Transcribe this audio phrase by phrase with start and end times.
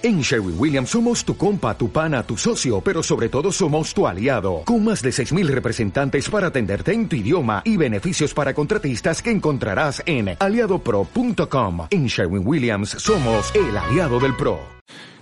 [0.00, 4.06] En Sherwin Williams somos tu compa, tu pana, tu socio, pero sobre todo somos tu
[4.06, 9.20] aliado, con más de 6.000 representantes para atenderte en tu idioma y beneficios para contratistas
[9.20, 11.88] que encontrarás en aliadopro.com.
[11.90, 14.60] En Sherwin Williams somos el aliado del PRO.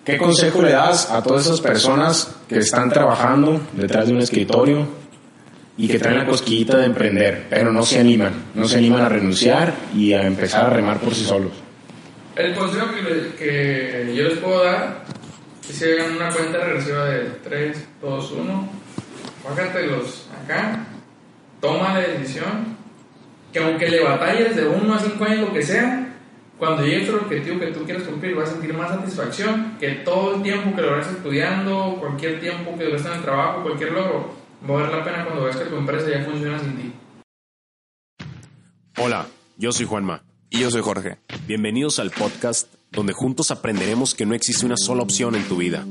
[0.04, 4.86] ¿Qué consejo le das a todas esas personas que están trabajando detrás de un escritorio
[5.78, 9.08] y que traen la cosquillita de emprender, pero no se animan, no se animan a
[9.08, 11.65] renunciar y a empezar a remar por sí solos?
[12.36, 15.04] El consejo que, que yo les puedo dar
[15.66, 18.68] es que hagan una cuenta regresiva de 3, 2, 1,
[19.86, 20.86] los acá,
[21.62, 22.76] toma la decisión,
[23.54, 26.14] que aunque le batalles de 1 a 5 años, lo que sea,
[26.58, 30.36] cuando llegues al objetivo que tú quieres cumplir, vas a sentir más satisfacción que todo
[30.36, 34.34] el tiempo que lo estudiando, cualquier tiempo que duraste en el trabajo, cualquier logro,
[34.68, 36.92] va a valer la pena cuando veas que tu empresa ya funciona sin ti.
[38.98, 40.25] Hola, yo soy Juanma.
[40.48, 41.18] Y yo soy Jorge.
[41.46, 45.84] Bienvenidos al podcast donde juntos aprenderemos que no existe una sola opción en tu vida.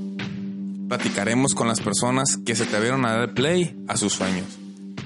[0.88, 4.46] Platicaremos con las personas que se te atrevieron a dar play a sus sueños.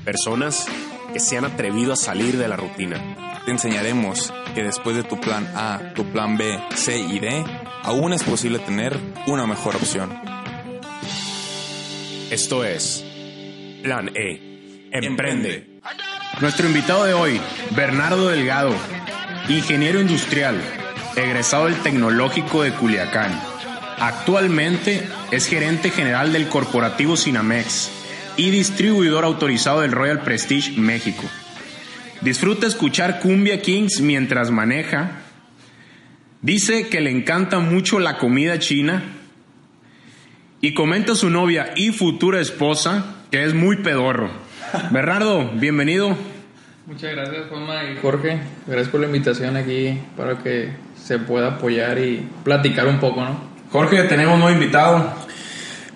[0.06, 0.68] Personas
[1.14, 3.42] que se han atrevido a salir de la rutina.
[3.46, 7.44] Te enseñaremos que después de tu plan A, tu plan B, C y D,
[7.84, 8.98] aún es posible tener
[9.28, 10.12] una mejor opción.
[12.30, 13.04] Esto es
[13.82, 14.90] Plan E.
[14.92, 15.80] Emprende.
[16.42, 17.42] Nuestro invitado de hoy,
[17.76, 18.74] Bernardo Delgado,
[19.50, 20.62] ingeniero industrial,
[21.16, 23.32] egresado del Tecnológico de Culiacán.
[24.00, 27.90] Actualmente es gerente general del corporativo Cinamex
[28.38, 31.24] y distribuidor autorizado del Royal Prestige México.
[32.22, 35.22] Disfruta escuchar Cumbia Kings mientras maneja.
[36.42, 39.04] Dice que le encanta mucho la comida china.
[40.62, 44.30] Y comenta a su novia y futura esposa que es muy pedorro.
[44.92, 46.18] Bernardo, bienvenido.
[46.90, 48.40] Muchas gracias, Juanma y Jorge.
[48.66, 53.40] Gracias por la invitación aquí para que se pueda apoyar y platicar un poco, ¿no?
[53.72, 55.14] Jorge, tenemos un nuevo invitado.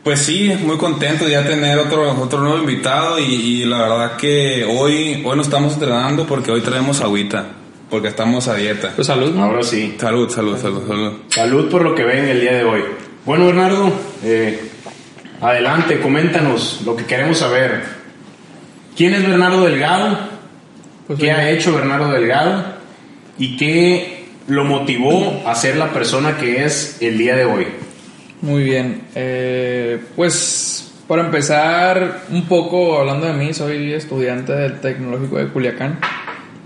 [0.03, 4.65] Pues sí, muy contento de ya tener otro, otro nuevo invitado y, la verdad que
[4.65, 7.47] hoy, hoy nos estamos entrenando porque hoy traemos agüita,
[7.89, 8.91] porque estamos a dieta.
[8.95, 9.35] Pues salud.
[9.39, 9.95] Ahora sí.
[9.99, 11.13] Salud, salud, salud, salud.
[11.29, 12.81] Salud por lo que ven el día de hoy.
[13.25, 13.91] Bueno, Bernardo,
[14.23, 14.69] eh,
[15.41, 17.81] adelante, coméntanos lo que queremos saber.
[18.95, 20.32] ¿Quién es Bernardo Delgado?
[21.07, 22.63] Pues ¿Qué ha hecho Bernardo Delgado?
[23.37, 27.67] ¿Y qué lo motivó a ser la persona que es el día de hoy?
[28.41, 29.01] Muy bien.
[29.15, 35.99] Eh, pues para empezar un poco hablando de mí, soy estudiante del Tecnológico de Culiacán.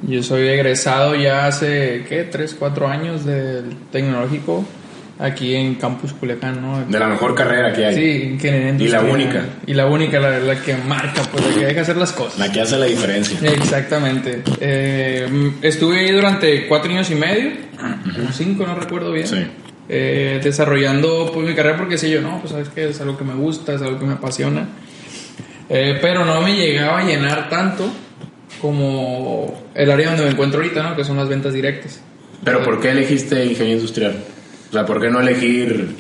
[0.03, 2.23] Yo soy egresado ya hace, ¿qué?
[2.23, 4.63] 3, 4 años del Tecnológico
[5.19, 6.85] aquí en Campus Culiacán, ¿no?
[6.85, 7.95] De la mejor carrera que hay.
[7.95, 9.45] Sí, ingeniería Y la única.
[9.65, 12.39] Y la única, la, la, que marca, pues la que deja hacer las cosas.
[12.39, 13.37] La que hace la diferencia.
[13.51, 14.43] Exactamente.
[14.59, 19.27] Eh, estuve ahí durante cuatro años y medio, uh cinco, no recuerdo bien.
[19.27, 19.45] Sí.
[19.89, 23.23] Eh, desarrollando pues mi carrera porque sé yo, no, pues sabes que es algo que
[23.23, 24.67] me gusta, es algo que me apasiona.
[25.69, 27.89] Eh, pero no me llegaba a llenar tanto
[28.61, 30.95] como el área donde me encuentro ahorita, ¿no?
[30.95, 32.01] Que son las ventas directas.
[32.43, 34.15] ¿Pero por qué elegiste ingeniería industrial?
[34.69, 35.95] O sea, ¿por qué no elegir,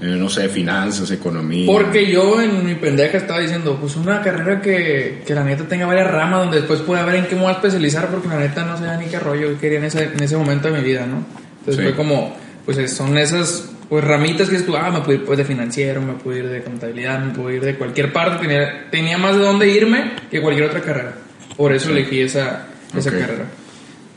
[0.00, 1.66] eh, no sé, finanzas, economía?
[1.66, 5.86] Porque yo en mi pendeja estaba diciendo, pues una carrera que, que la neta tenga
[5.86, 8.64] varias ramas donde después pueda ver en qué me voy a especializar porque la neta
[8.64, 11.24] no sabía ni qué rollo quería en ese, en ese momento de mi vida, ¿no?
[11.60, 15.36] Entonces fue como, pues son esas pues ramitas que tú, ah, me puedo ir pues,
[15.36, 19.18] de financiero, me puedo ir de contabilidad, me puedo ir de cualquier parte, tenía, tenía
[19.18, 21.12] más de dónde irme que cualquier otra carrera.
[21.58, 23.44] Por eso elegí esa, esa carrera.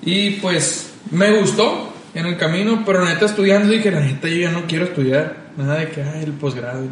[0.02, 4.52] Y pues me gustó, en el camino, pero neta estudiando dije, la neta yo ya
[4.52, 6.90] no quiero estudiar, nada de que, ay, el posgrado, no.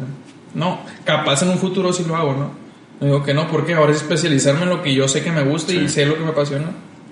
[0.54, 2.50] no, capaz en un futuro sí lo hago, ¿no?
[3.00, 5.42] Me digo que no, porque ahora es especializarme en lo que yo sé que me
[5.42, 6.66] gusta y sé lo que me apasiona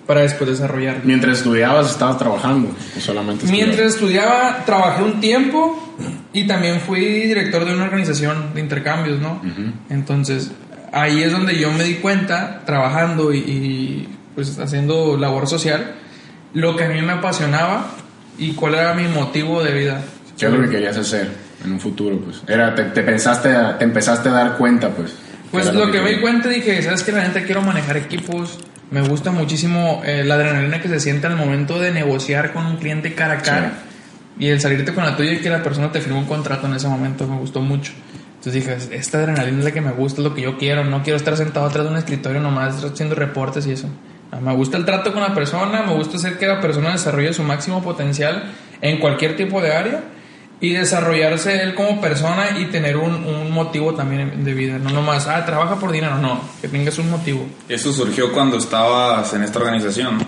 [0.07, 1.01] para después desarrollar.
[1.05, 5.95] Mientras estudiabas, estabas trabajando, o solamente Mientras estudiaba, trabajé un tiempo
[6.33, 9.41] y también fui director de una organización de intercambios, ¿no?
[9.89, 10.53] Entonces,
[10.93, 15.95] ahí es donde yo me di cuenta, trabajando y, y pues haciendo labor social,
[16.55, 17.87] lo que a mí me apasionaba
[18.39, 20.01] y cuál era mi motivo de vida.
[20.39, 21.31] ¿Qué es lo que querías hacer
[21.65, 22.19] en un futuro?
[22.19, 25.15] Pues era, te, pensaste, te empezaste a dar cuenta, pues.
[25.51, 28.59] Pues lo, que, me di cuenta dije, sabes que la gente quiero manejar equipos.
[28.91, 32.77] Me gusta muchísimo eh, la adrenalina que se siente al momento de negociar con un
[32.77, 33.73] cliente cara a cara
[34.39, 36.75] y el salirte con la tuya y que la persona te firme un contrato en
[36.75, 37.27] ese momento.
[37.27, 37.93] Me gustó mucho.
[38.37, 40.85] Entonces dije, esta adrenalina es la que me gusta, es lo que yo quiero.
[40.85, 43.89] No quiero estar sentado atrás de un escritorio nomás haciendo reportes y eso.
[44.41, 47.43] Me gusta el trato con la persona, me gusta hacer que la persona desarrolle su
[47.43, 48.45] máximo potencial
[48.81, 50.01] en cualquier tipo de área
[50.61, 54.79] y desarrollarse él como persona y tener un, motivo también de vida.
[54.79, 57.47] No nomás, ah, trabaja por dinero, no, que tengas un motivo.
[57.69, 60.25] Eso surgió cuando estabas en esta organización.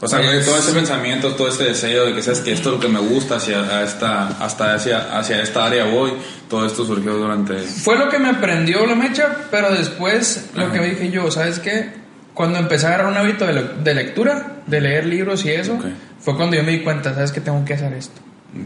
[0.00, 2.74] O sea, Pues- todo ese pensamiento, todo ese deseo de que sabes que esto es
[2.76, 6.12] lo que me gusta, hacia esta, hasta hacia, hacia esta área voy,
[6.48, 7.58] todo esto surgió durante...
[7.58, 10.72] Fue lo que me prendió la mecha, pero después lo Ajá.
[10.72, 12.01] que dije yo, ¿sabes qué?
[12.34, 15.84] Cuando empecé a agarrar un hábito de, de lectura, de leer libros y eso, Ok.
[16.20, 17.40] fue cuando yo me di cuenta, ¿sabes qué?
[17.40, 18.20] Tengo que hacer esto.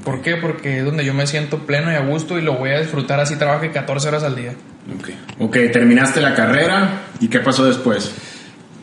[0.05, 0.37] ¿Por qué?
[0.37, 3.21] Porque es donde yo me siento pleno y a gusto y lo voy a disfrutar
[3.21, 4.53] así trabaje 14 horas al día.
[4.99, 5.09] Ok.
[5.41, 8.13] Ok, terminaste la carrera y ¿qué pasó después?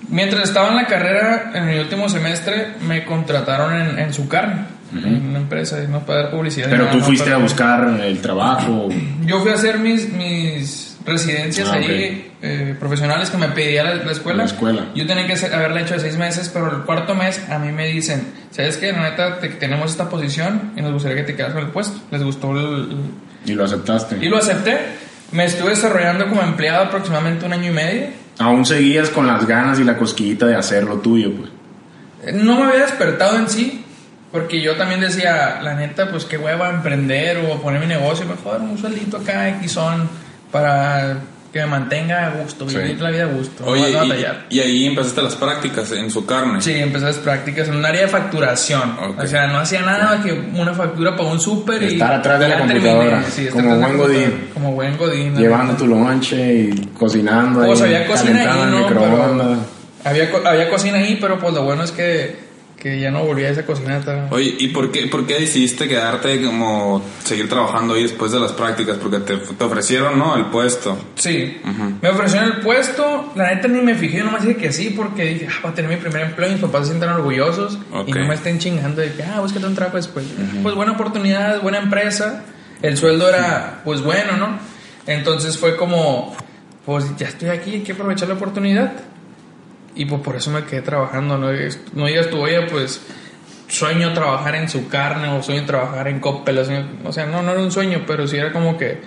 [0.09, 4.65] Mientras estaba en la carrera, en mi último semestre, me contrataron en, en su carne,
[4.94, 6.68] en una empresa, no para dar publicidad.
[6.69, 8.89] Pero nada, tú no, fuiste pero- a buscar el trabajo.
[9.25, 13.95] Yo fui a hacer mis, mis residencias Ah, ahí, eh, profesionales que me pedía la,
[13.95, 14.39] la escuela.
[14.39, 14.85] La escuela.
[14.95, 17.71] Yo tenía que hacer- haberla hecho de seis meses, pero el cuarto mes a mí
[17.71, 18.91] me dicen, ¿sabes qué?
[18.91, 22.00] La neta, te- tenemos esta posición y nos gustaría que te quedas con el puesto.
[22.11, 22.95] Les gustó el-
[23.45, 24.15] Y lo aceptaste.
[24.15, 24.77] el- Y lo acepté.
[25.31, 28.07] Me estuve desarrollando como empleado aproximadamente un año y medio.
[28.39, 31.50] Aún seguías con las ganas y la cosquillita de hacer lo tuyo, pues.
[32.35, 33.83] No me había despertado en sí,
[34.31, 38.61] porque yo también decía, la neta, pues qué hueva emprender o poner mi negocio, mejor
[38.61, 40.07] un sueldito acá, X son,
[40.53, 41.17] para
[41.51, 42.77] que me mantenga a gusto, Sí.
[42.77, 44.45] vivir la vida a gusto, Oye, no y, batallar.
[44.50, 46.61] y ahí empezaste las prácticas en su carne.
[46.61, 48.95] Sí, empecé las prácticas en un área de facturación.
[49.19, 51.94] O sea, no hacía nada más que una factura para un súper y.
[51.94, 54.50] Estar atrás de la computadora, Sí, como buen godín.
[54.53, 55.35] Como buen godín.
[55.38, 57.65] Llevando tu lonche y cocinando.
[57.65, 58.83] Pues ahí, había cocina ahí,
[60.05, 62.52] había, co- había cocina ahí, pero pues lo bueno es que,
[62.83, 64.27] que ya no volví a esa cocineta.
[64.30, 68.51] Oye, ¿y por qué, por qué decidiste quedarte como seguir trabajando ahí después de las
[68.51, 68.97] prácticas?
[68.97, 70.35] Porque te, te ofrecieron, ¿no?
[70.35, 70.97] El puesto.
[71.15, 71.62] Sí,
[72.01, 75.47] me ofrecieron el puesto, la neta ni me fijé, nomás dije que sí, porque dije,
[75.50, 78.09] ah, voy a tener mi primer empleo, mis papás se sientan orgullosos Ok.
[78.09, 80.25] y no me estén chingando de que, ah, búscate un trabajo después.
[80.62, 82.44] Pues buena oportunidad, buena empresa,
[82.81, 84.59] el sueldo era, pues bueno, ¿no?
[85.07, 86.36] Entonces fue como,
[86.86, 88.91] pues ya estoy aquí, hay que aprovechar la oportunidad.
[89.95, 91.48] Y pues por eso me quedé trabajando, no,
[91.94, 93.01] no digas tú, oye, pues
[93.68, 97.62] sueño trabajar en su carne o sueño trabajar en Coppel, o sea, no, no era
[97.62, 99.00] un sueño, pero sí era como que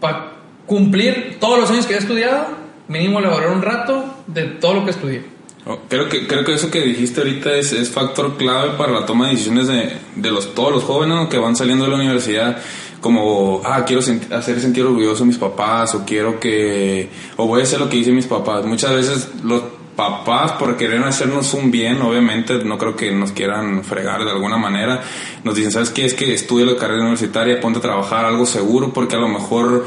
[0.00, 0.32] para
[0.66, 2.46] cumplir todos los años que he estudiado,
[2.88, 5.22] mínimo elaborar un rato de todo lo que estudié.
[5.66, 9.04] Oh, Creo que, creo que eso que dijiste ahorita es, es factor clave para la
[9.06, 12.56] toma de decisiones de, de los, todos los jóvenes que van saliendo de la universidad.
[13.00, 17.60] Como, ah, quiero sent- hacer sentir orgulloso a mis papás, o quiero que, o voy
[17.60, 18.64] a hacer lo que dicen mis papás.
[18.64, 19.62] Muchas veces los
[20.00, 24.56] papás, por querer hacernos un bien, obviamente, no creo que nos quieran fregar de alguna
[24.56, 25.02] manera.
[25.44, 26.04] Nos dicen, ¿sabes qué?
[26.04, 29.84] Es que estudia la carrera universitaria, ponte a trabajar algo seguro, porque a lo mejor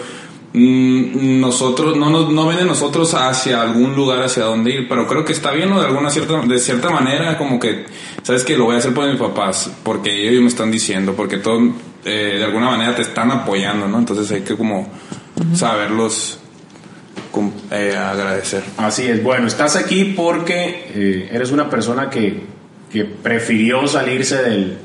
[0.55, 5.07] Mm, nosotros no nos no ven en nosotros hacia algún lugar hacia dónde ir pero
[5.07, 5.79] creo que está bien ¿no?
[5.79, 7.87] de alguna cierta de cierta manera como que
[8.21, 11.37] sabes que lo voy a hacer por mis papás porque ellos me están diciendo porque
[11.37, 11.59] todo
[12.05, 14.89] eh, de alguna manera te están apoyando no entonces hay que como
[15.55, 16.37] saberlos
[17.71, 22.53] eh, agradecer Así es, bueno, estás aquí porque eh, eres una persona que,
[23.23, 24.77] prefirió salirse del,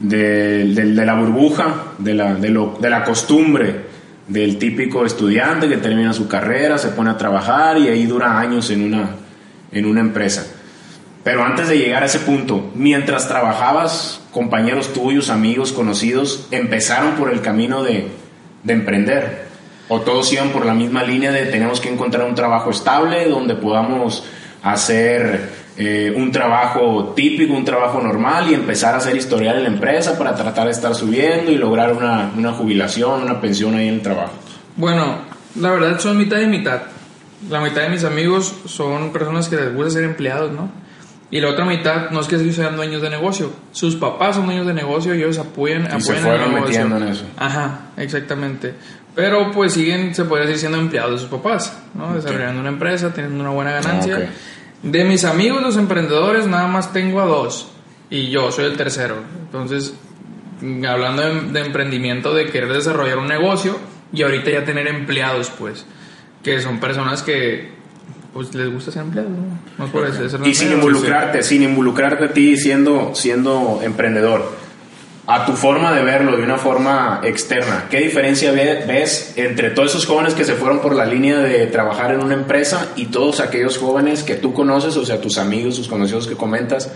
[0.00, 3.86] de la burbuja, de la costumbre
[4.28, 8.70] del típico estudiante que termina su carrera, se pone a trabajar y ahí dura años
[8.70, 9.10] en una,
[9.70, 10.46] en una empresa.
[11.22, 17.32] Pero antes de llegar a ese punto, mientras trabajabas, compañeros tuyos, amigos, conocidos, empezaron por
[17.32, 18.08] el camino de,
[18.62, 19.45] de emprender.
[19.88, 23.54] O todos iban por la misma línea de tenemos que encontrar un trabajo estable donde
[23.54, 24.24] podamos
[24.62, 29.68] hacer eh, un trabajo típico, un trabajo normal y empezar a hacer historial en la
[29.68, 33.94] empresa para tratar de estar subiendo y lograr una, una jubilación, una pensión ahí en
[33.94, 34.32] el trabajo.
[34.76, 35.18] Bueno,
[35.54, 36.82] la verdad son mitad y mitad.
[37.50, 40.68] La mitad de mis amigos son personas que les gusta ser empleados, ¿no?
[41.30, 43.50] Y la otra mitad no es que ellos sean dueños de negocio.
[43.72, 46.66] Sus papás son dueños de negocio y ellos apoyan, Y se apoyan fueron el negocio.
[46.66, 47.24] metiendo en eso.
[47.36, 48.74] Ajá, exactamente.
[49.16, 52.14] Pero pues siguen, se podría decir, siendo empleados de sus papás, ¿no?
[52.14, 54.30] Desarrollando una empresa, teniendo una buena ganancia.
[54.82, 57.72] De mis amigos, los emprendedores, nada más tengo a dos.
[58.10, 59.16] Y yo soy el tercero.
[59.40, 59.94] Entonces,
[60.86, 63.78] hablando de, de emprendimiento, de querer desarrollar un negocio
[64.12, 65.86] y ahorita ya tener empleados, pues.
[66.44, 67.70] Que son personas que,
[68.34, 69.58] pues, les gusta ser empleados, ¿no?
[69.78, 74.65] No por eso, eso no Y sin involucrarte, sin involucrarte a ti siendo, siendo emprendedor,
[75.28, 79.90] a tu forma de verlo de una forma externa, ¿qué diferencia ve- ves entre todos
[79.90, 83.40] esos jóvenes que se fueron por la línea de trabajar en una empresa y todos
[83.40, 86.90] aquellos jóvenes que tú conoces, o sea, tus amigos, tus conocidos que comentas,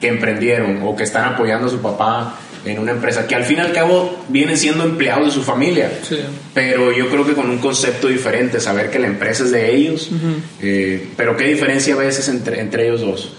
[0.00, 3.56] que emprendieron o que están apoyando a su papá en una empresa, que al fin
[3.56, 5.90] y al cabo vienen siendo empleados de su familia?
[6.06, 6.18] Sí.
[6.52, 10.10] pero yo creo que con un concepto diferente, saber que la empresa es de ellos,
[10.60, 13.32] eh, pero ¿qué diferencia ves entre, entre ellos dos?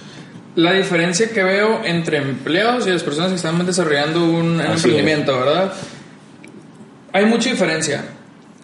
[0.56, 5.38] La diferencia que veo entre empleados y las personas que están desarrollando un Así emprendimiento,
[5.40, 5.72] ¿verdad?
[7.14, 8.04] Hay mucha diferencia.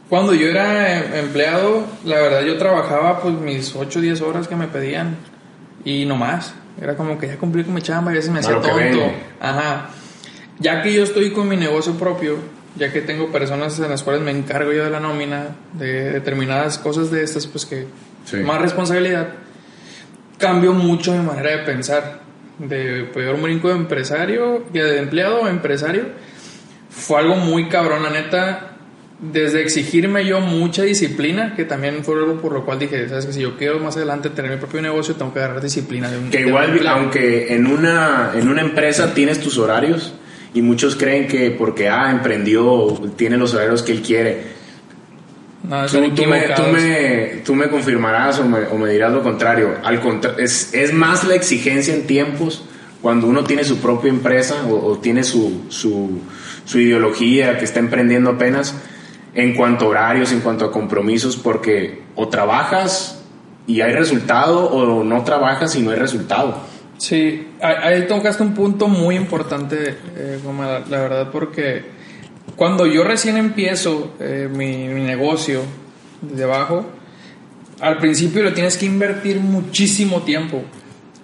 [0.09, 4.47] Cuando yo era em- empleado, la verdad yo trabajaba pues mis 8 o 10 horas
[4.47, 5.15] que me pedían
[5.85, 6.53] y no más.
[6.81, 9.11] Era como que ya cumplí con mi chamba, ya se me hacía tonto.
[9.41, 9.89] Ajá.
[10.59, 12.37] Ya que yo estoy con mi negocio propio,
[12.75, 16.77] ya que tengo personas en las cuales me encargo yo de la nómina, de determinadas
[16.77, 17.87] cosas de estas, pues que
[18.25, 18.37] Sí.
[18.37, 19.27] más responsabilidad,
[20.37, 22.21] cambio mucho mi manera de pensar.
[22.59, 26.05] De pegar un brinco de empresario, de empleado a empresario,
[26.89, 28.71] fue algo muy cabrón, la neta.
[29.19, 33.33] Desde exigirme yo mucha disciplina, que también fue algo por lo cual dije, sabes que
[33.33, 36.09] si yo quiero más adelante tener mi propio negocio, tengo que agarrar disciplina.
[36.09, 36.99] De un, Que de igual, empleado.
[36.99, 40.13] aunque en una, en una empresa tienes tus horarios
[40.53, 44.56] y muchos creen que porque ah, emprendió, tiene los horarios que él quiere.
[45.63, 49.21] No, Tú, tú me, tú, me, tú me confirmarás o me, o me dirás lo
[49.23, 49.75] contrario.
[49.83, 52.63] Al contra- es, es más la exigencia en tiempos
[53.01, 56.19] cuando uno tiene su propia empresa o, o tiene su, su,
[56.65, 58.75] su ideología que está emprendiendo apenas
[59.33, 63.21] en cuanto a horarios, en cuanto a compromisos, porque o trabajas
[63.67, 66.57] y hay resultado o no trabajas y no hay resultado.
[66.97, 70.39] Sí, ahí tocaste un punto muy importante, eh,
[70.89, 71.96] la verdad, porque
[72.57, 75.61] cuando yo recién empiezo eh, mi, negocio
[76.21, 76.87] desde abajo,
[77.79, 80.63] al principio lo tienes que invertir muchísimo tiempo.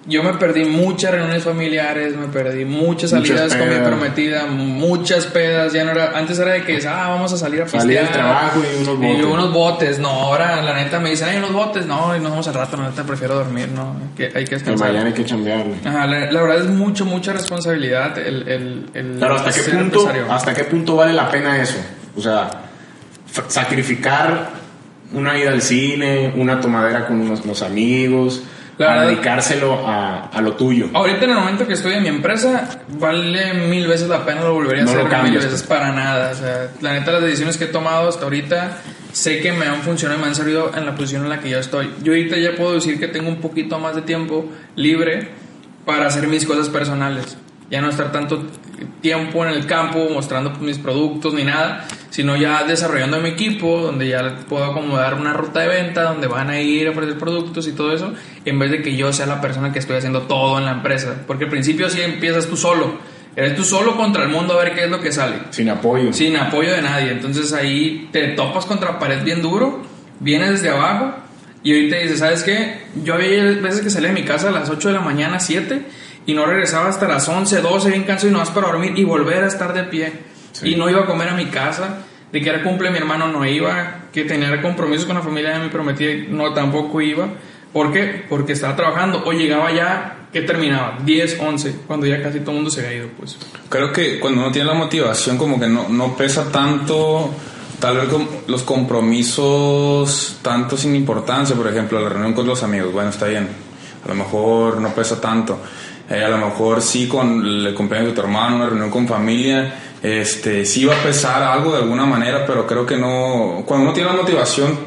[0.05, 5.25] Yo me perdí muchas reuniones familiares, me perdí muchas Muchas salidas con mi prometida, muchas
[5.27, 8.03] pedas, ya no era, antes era de que, ah, vamos a salir a Salir pistear.
[8.03, 9.23] del trabajo y unos botes.
[9.25, 12.47] unos botes, no, ahora la neta me dicen, ay, unos botes, no, y nos vamos
[12.49, 14.89] al rato, la neta prefiero dormir, no, que hay que descansar.
[14.89, 15.75] mañana hay que chambearle.
[15.85, 19.99] Ajá, la, la verdad es mucho, mucha responsabilidad el, el, el Pero hasta qué punto,
[20.01, 20.33] empresario.
[20.33, 21.77] hasta qué punto vale la pena eso?
[22.17, 22.49] O sea,
[23.47, 24.49] sacrificar
[25.13, 28.43] una ida al cine, una tomadera con unos, amigos,
[28.85, 30.89] La a dedicárselo a, a lo tuyo.
[30.93, 34.53] Ahorita en el momento que estoy en mi empresa, vale mil veces la pena, lo
[34.53, 35.63] volvería a No hacer lo mil veces pues.
[35.63, 36.31] para nada.
[36.31, 38.77] O sea, la neta, las decisiones que he tomado hasta ahorita,
[39.11, 41.49] sé que me han funcionado y me han servido en la posición en la que
[41.49, 41.91] yo estoy.
[42.03, 45.29] Yo ahorita ya puedo decir que tengo un poquito más de tiempo libre
[45.85, 47.37] para hacer mis cosas personales.
[47.73, 48.43] Ya no estar tanto
[49.01, 54.09] tiempo en el campo mostrando mis productos ni nada, sino ya desarrollando mi equipo, donde
[54.09, 57.71] ya puedo acomodar una ruta de venta, donde van a ir a ofrecer productos y
[57.71, 58.13] todo eso,
[58.45, 61.23] en vez de que yo sea la persona que estoy haciendo todo en la empresa.
[61.25, 62.99] Porque al principio sí empiezas tú solo,
[63.35, 66.13] eres tú solo contra el mundo a ver qué es lo que sale Sin apoyo.
[66.13, 67.09] sin apoyo de nadie.
[67.09, 69.81] Entonces ahí te topas contra pared bien duro,
[70.19, 71.15] vienes desde abajo
[71.63, 72.83] y ahorita dices, ¿sabes qué?
[73.03, 76.02] Yo había veces que salía de mi casa a las 8 de la mañana, 7
[76.25, 79.03] y no regresaba hasta las 11, 12, bien cansado y no más para dormir y
[79.03, 80.13] volver a estar de pie.
[80.51, 80.69] Sí.
[80.69, 81.99] Y no iba a comer a mi casa.
[82.31, 85.65] De que era cumple mi hermano no iba, que tenía compromisos con la familia de
[85.65, 87.27] mi prometida no tampoco iba.
[87.71, 88.25] ¿Por qué?
[88.27, 90.97] Porque estaba trabajando o llegaba ya, que terminaba?
[91.05, 93.37] 10, 11, cuando ya casi todo el mundo se había ido, pues.
[93.69, 97.31] Creo que cuando uno tiene la motivación como que no, no pesa tanto
[97.79, 98.07] tal vez
[98.47, 103.47] los compromisos tanto sin importancia, por ejemplo, la reunión con los amigos, bueno, está bien,
[104.05, 105.59] a lo mejor no pesa tanto.
[106.13, 109.73] Eh, a lo mejor sí con el cumpleaños de tu hermano, una reunión con familia,
[110.03, 113.93] este, sí va a pesar algo de alguna manera, pero creo que no, cuando uno
[113.93, 114.77] tiene la motivación,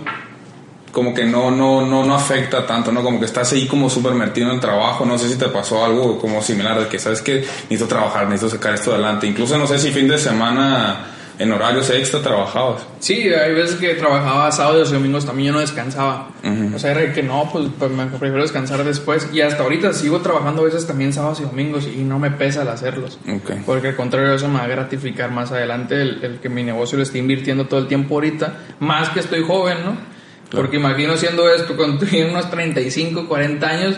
[0.92, 3.02] como que no, no, no, no afecta tanto, ¿no?
[3.02, 5.84] Como que estás ahí como súper metido en el trabajo, no sé si te pasó
[5.84, 9.66] algo como similar, de que sabes que necesito trabajar, necesito sacar esto adelante, incluso no
[9.66, 12.82] sé si fin de semana en horarios extra trabajabas.
[12.98, 16.28] Sí, hay veces que trabajaba sábados y domingos también yo no descansaba.
[16.74, 19.28] O sea, era que no, pues, pues, me prefiero descansar después.
[19.32, 22.62] Y hasta ahorita sigo trabajando a veces también sábados y domingos y no me pesa
[22.62, 23.18] el hacerlos.
[23.64, 26.96] Porque al contrario, eso me va a gratificar más adelante el, el que mi negocio
[26.96, 30.16] le esté invirtiendo todo el tiempo ahorita, más que estoy joven, ¿no?
[30.50, 33.96] Porque imagino siendo esto, cuando tuviera unos 35, 40 años,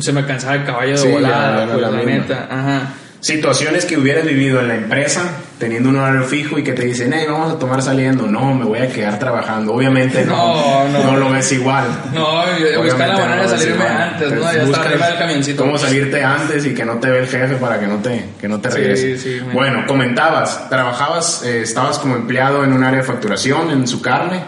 [0.00, 2.48] se me cansaba el caballo de Sí, ya, volada, ya, pues la neta.
[2.50, 2.94] Ajá.
[3.26, 5.22] Situaciones que hubieras vivido en la empresa,
[5.58, 8.24] teniendo un horario fijo y que te dicen, hey, vamos a tomar saliendo.
[8.28, 9.72] No, me voy a quedar trabajando.
[9.74, 11.16] Obviamente no, No, no.
[11.16, 11.86] lo ves igual.
[12.14, 12.44] No,
[12.84, 14.52] buscar la manera de salirme antes, ¿no?
[14.52, 15.60] Ya buscas arriba del camioncito.
[15.64, 18.46] Cómo salirte antes y que no te ve el jefe para que no te, que
[18.46, 19.18] no te Sí, regrese.
[19.18, 23.88] sí, me- bueno, comentabas, trabajabas, eh, estabas como empleado en un área de facturación, en
[23.88, 24.40] su carne,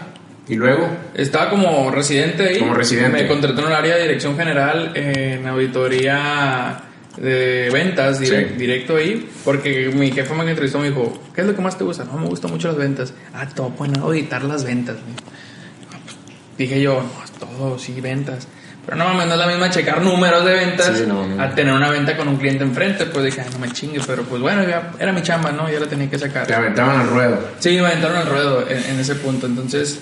[0.47, 2.59] y luego, Estaba como residente ahí.
[2.59, 3.23] Como residente.
[3.23, 6.79] Me contrató en el área de dirección general en auditoría
[7.21, 8.55] de ventas direct- Sí.
[8.57, 9.29] directo ahí.
[9.43, 12.05] Porque mi jefe me entrevistó me dijo, ¿qué es lo que más te gusta?
[12.05, 13.13] No, me gustan mucho las ventas.
[13.33, 14.95] Ah, todo, pues no, auditar las ventas.
[15.91, 16.15] Ah, pues,
[16.57, 18.47] dije yo, no, todo, sí, ventas.
[18.85, 21.43] Pero no mames, no es la misma checar números de ventas Sí, no, no.
[21.43, 23.05] a tener una venta con un cliente enfrente.
[23.05, 25.69] Pues dije, "Ay, no me chingue, pero pues bueno, ya era mi chamba, ¿no?
[25.71, 26.47] Ya la tenía que sacar.
[26.47, 27.39] te aventaban al ruedo.
[27.59, 29.45] Sí, me aventaron al ruedo en, en ese punto.
[29.45, 29.99] Entonces,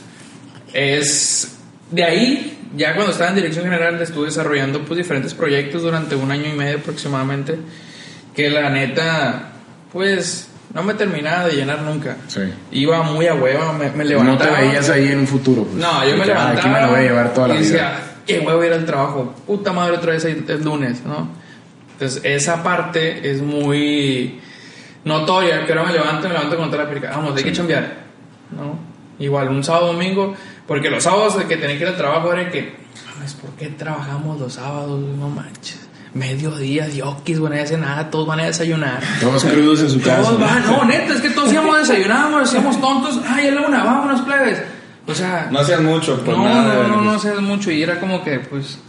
[0.74, 1.58] es
[1.92, 6.32] de ahí, ya cuando estaba en dirección general, estuve desarrollando pues diferentes proyectos durante un
[6.32, 7.58] año y medio aproximadamente.
[8.36, 9.50] Que la neta,
[9.92, 12.18] pues no me terminaba de llenar nunca.
[12.28, 12.42] Sí.
[12.72, 14.58] Iba muy a hueva, me, me No levantaba.
[14.58, 15.64] te veías ahí en un futuro.
[15.64, 15.78] pues.
[15.78, 16.60] No, yo me Porque, ah, levantaba.
[16.60, 17.68] Aquí me lo voy a llevar toda la y vida.
[17.70, 19.34] decía, qué huevo ir al trabajo.
[19.48, 21.30] Puta madre, otra vez es lunes, ¿no?
[21.94, 24.40] Entonces, esa parte es muy
[25.04, 27.12] notoria, que ahora me levanto, me levanto con toda la película.
[27.16, 28.04] Vamos, hay que chambear,
[28.56, 28.78] ¿no?
[29.18, 30.36] Igual, un sábado, domingo,
[30.68, 32.76] porque los sábados que tenía que ir al trabajo era que,
[33.16, 35.00] mames, ¿por qué trabajamos los sábados?
[35.00, 35.88] No manches.
[36.14, 39.02] Mediodía, diokis, van a nada, todos van a desayunar.
[39.20, 40.22] Todos crudos en su casa.
[40.24, 43.20] Todos van, no, neta, es que todos íbamos a desayunar, nos hacíamos tontos.
[43.28, 44.62] Ay, a la una, vámonos, plebes.
[45.06, 46.88] O sea, No hacían mucho, pues no, nada.
[46.88, 48.80] no, no, no hacías mucho y era como que, pues,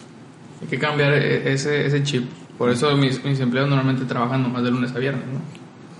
[0.62, 2.28] hay que cambiar e- ese, ese chip.
[2.56, 5.40] Por eso mis, mis empleados normalmente trabajan nomás de lunes a viernes, ¿no?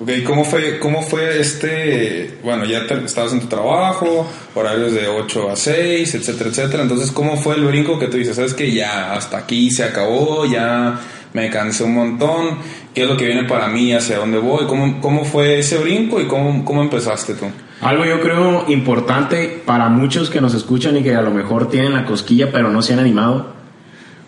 [0.01, 5.51] Ok, ¿cómo fue, cómo fue este, bueno, ya estabas en tu trabajo, horarios de 8
[5.51, 9.13] a 6, etcétera, etcétera, entonces, ¿cómo fue el brinco que tú dices, sabes que ya
[9.15, 11.01] hasta aquí se acabó, ya
[11.33, 12.59] me cansé un montón,
[12.95, 16.21] qué es lo que viene para mí, hacia dónde voy, cómo, cómo fue ese brinco
[16.21, 17.47] y cómo, cómo empezaste tú?
[17.81, 21.95] Algo yo creo importante para muchos que nos escuchan y que a lo mejor tienen
[21.95, 23.53] la cosquilla pero no se han animado.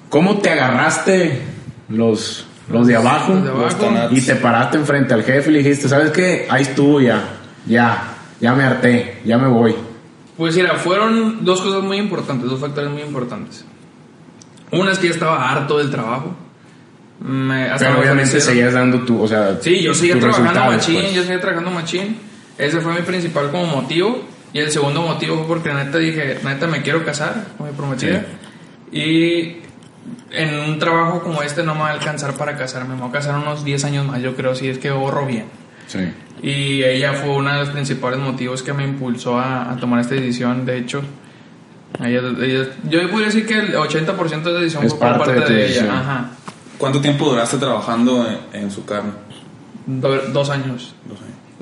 [0.09, 1.43] ¿Cómo te agarraste
[1.89, 4.09] los, los de abajo, Los de abajo.
[4.11, 6.47] Los y te paraste enfrente al jefe y le dijiste, ¿sabes qué?
[6.49, 7.23] Ahí estuvo ya,
[7.67, 9.75] ya, ya me harté, ya me voy.
[10.37, 13.65] Pues mira, fueron dos cosas muy importantes, dos factores muy importantes.
[14.73, 16.35] Una es que ya estaba harto del trabajo.
[17.21, 20.95] Me, hasta Pero me obviamente seguías dando tu, o sea, Sí, yo seguía trabajando machín,
[21.03, 21.15] pues.
[21.15, 22.17] yo seguía trabajando machín.
[22.57, 24.23] Ese fue mi principal como motivo.
[24.53, 28.25] Y el segundo motivo fue porque neta dije, neta me quiero casar con mi prometida.
[28.91, 29.60] Y
[30.31, 32.95] en un trabajo como este no me va a alcanzar para casarme.
[32.95, 35.45] Me voy a casar unos 10 años más, yo creo, si es que ahorro bien.
[35.87, 35.99] Sí.
[36.43, 40.15] Y ella fue uno de los principales motivos que me impulsó a, a tomar esta
[40.15, 40.65] decisión.
[40.65, 41.03] De hecho,
[41.99, 45.35] ella, ella- yo podría decir que el 80% de la decisión Es fue por parte
[45.35, 45.93] parte de ella.
[46.01, 46.31] Ajá.
[46.79, 49.11] ¿Cuánto tiempo duraste trabajando en, en su carne?
[49.87, 50.95] Do- dos años.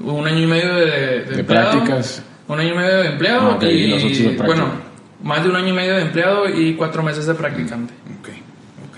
[0.00, 2.22] Un año y medio de, de De empleado, prácticas.
[2.46, 4.44] Un año y medio de empleado Ah, y práctica.
[4.46, 4.66] bueno,
[5.24, 7.92] más de un año y medio de empleado y cuatro meses de practicante.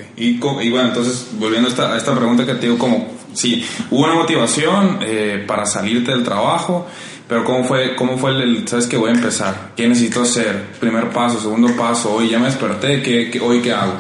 [0.00, 0.19] Ok, ok.
[0.19, 0.28] Y,
[0.66, 4.04] y bueno, entonces, volviendo a esta, a esta pregunta que te digo, como, sí, hubo
[4.04, 6.87] una motivación eh, para salirte del trabajo,
[7.28, 9.73] pero ¿cómo fue, cómo fue el, el- sabes que voy a empezar?
[9.76, 10.64] ¿Qué necesito hacer?
[10.80, 13.94] Primer paso, segundo paso, hoy ya me desperté, ¿qué, qué- hoy qué hago?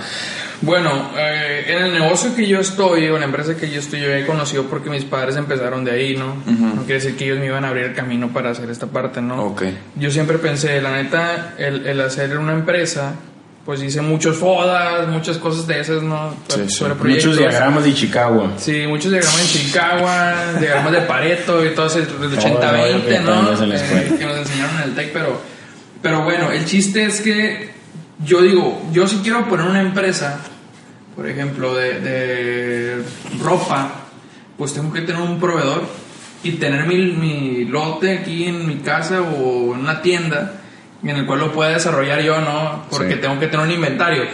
[0.62, 4.00] Bueno, eh, en el negocio que yo estoy, o en la empresa que yo estoy,
[4.02, 6.34] yo he conocido porque mis padres empezaron de ahí, ¿no?
[6.46, 9.22] No quiere decir que ellos me iban a abrir el camino para hacer esta parte,
[9.22, 9.42] ¿no?
[9.42, 9.62] Ok.
[9.96, 13.14] Yo siempre pensé, la neta, el, el hacer una empresa,
[13.64, 16.34] pues hice muchos fodas, muchas cosas de esas, ¿no?
[16.48, 16.84] Sí, sí.
[17.04, 18.50] Muchos diagramas de Chicago.
[18.56, 20.08] Sí, muchos diagramas de Chicago,
[20.58, 23.74] diagramas de Pareto y todo ese del rollo que 80-20, ¿no?
[23.74, 25.40] Eh, que nos enseñaron en el TEC, pero,
[26.00, 27.70] pero bueno, el chiste es que
[28.24, 30.40] yo digo, yo si quiero poner una empresa,
[31.14, 33.02] por ejemplo, de, de
[33.42, 33.92] ropa,
[34.56, 35.82] pues tengo que tener un proveedor
[36.42, 40.59] y tener mi, mi lote aquí en mi casa o en una tienda
[41.02, 42.84] en el cual lo pueda desarrollar yo, ¿no?
[42.90, 43.20] Porque Sí.
[43.20, 44.24] tengo que tener un inventario.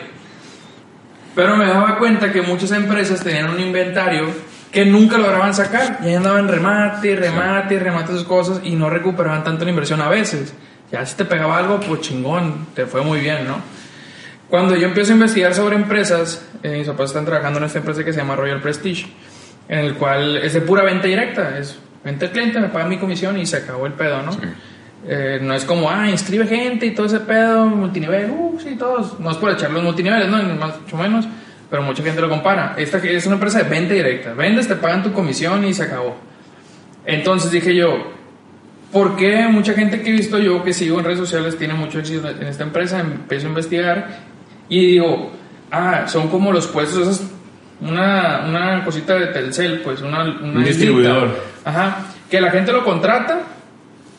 [1.35, 4.27] Pero me daba cuenta que muchas empresas tenían un inventario
[4.73, 5.99] que nunca lograban sacar.
[6.03, 10.01] Y ahí andaban remate, remate, y remate sus cosas y no recuperaban tanto la inversión
[10.01, 10.55] a veces.
[10.91, 13.61] Ya si te pegaba algo, pues chingón, te fue muy bien, ¿no?
[14.49, 18.05] Cuando yo empiezo a investigar sobre empresas, eh, mis papás están trabajando en esta empresa
[18.05, 19.07] que se llama Royal Prestige,
[19.69, 22.99] en el cual es de pura venta directa, es venta al cliente, me paga mi
[22.99, 24.31] comisión y se acabó el pedo, ¿no?
[25.09, 29.21] Eh, no es como, ah, inscribe gente y todo ese pedo, multinivel, uh, sí, todos.
[29.21, 31.27] No es por echar los multiniveles, no, ni más mucho menos,
[31.71, 32.75] pero mucha gente lo compara.
[32.77, 36.17] Esta es una empresa de venta directa, vendes, te pagan tu comisión y se acabó.
[37.05, 38.15] Entonces dije yo,
[38.93, 42.01] ¿por qué mucha gente que he visto yo, que sigo en redes sociales, tiene mucho
[42.01, 42.99] éxito en esta empresa?
[42.99, 44.09] Empiezo a investigar
[44.69, 45.31] y digo,
[45.71, 47.31] ah, son como los puestos, esas,
[47.81, 51.29] una, una cosita de Telcel, pues, una, una Un distribuidor.
[51.65, 53.43] Ajá, que la gente lo contrata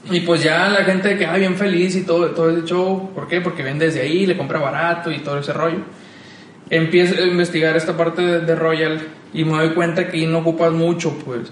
[0.09, 3.11] y pues ya la gente queda bien feliz y todo, todo ese show.
[3.13, 3.41] ¿Por qué?
[3.41, 5.79] Porque vende desde ahí, le compra barato y todo ese rollo.
[6.69, 8.99] Empiezo a investigar esta parte de, de Royal
[9.33, 11.51] y me doy cuenta que ahí no ocupas mucho, pues.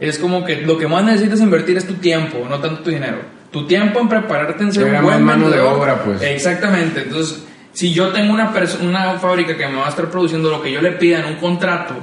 [0.00, 3.18] Es como que lo que más necesitas invertir es tu tiempo, no tanto tu dinero.
[3.50, 6.22] Tu tiempo en prepararte en ser un buen mano de obra, pues.
[6.22, 7.02] Exactamente.
[7.02, 10.70] Entonces, si yo tengo una, una fábrica que me va a estar produciendo lo que
[10.70, 11.94] yo le pida en un contrato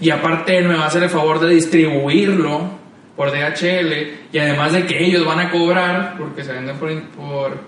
[0.00, 2.83] y aparte él me va a hacer el favor de distribuirlo
[3.16, 3.92] por DHL
[4.32, 7.58] y además de que ellos van a cobrar porque se venden por, por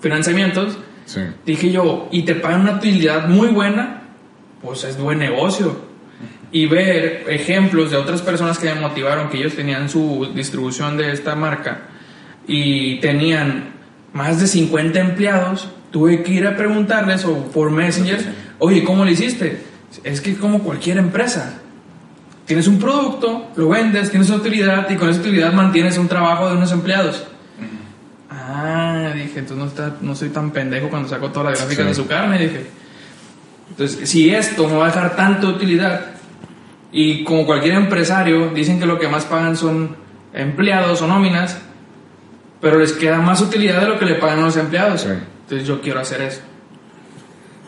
[0.00, 1.20] financiamientos, Sí.
[1.44, 4.02] dije yo, y te pagan una utilidad muy buena,
[4.62, 5.76] pues es buen negocio.
[6.52, 11.10] Y ver ejemplos de otras personas que me motivaron, que ellos tenían su distribución de
[11.12, 11.82] esta marca
[12.46, 13.72] y tenían
[14.12, 18.20] más de 50 empleados, tuve que ir a preguntarles o por Messenger,
[18.58, 19.58] oye, ¿cómo lo hiciste?
[20.04, 21.61] Es que como cualquier empresa,
[22.46, 26.56] tienes un producto, lo vendes, tienes utilidad y con esa utilidad mantienes un trabajo de
[26.56, 27.24] unos empleados.
[28.30, 31.88] Ah, dije, entonces no, está, no soy tan pendejo cuando saco toda la gráfica Sí.
[31.88, 32.66] de su carne, dije.
[33.70, 36.06] Entonces, si esto me va a dejar tanta utilidad,
[36.94, 39.96] Y como cualquier empresario, dicen que lo que más pagan son
[40.34, 41.56] empleados o nóminas,
[42.60, 45.00] pero les queda más utilidad de lo que le pagan a los empleados.
[45.00, 45.08] Sí.
[45.08, 46.40] Entonces yo quiero hacer eso.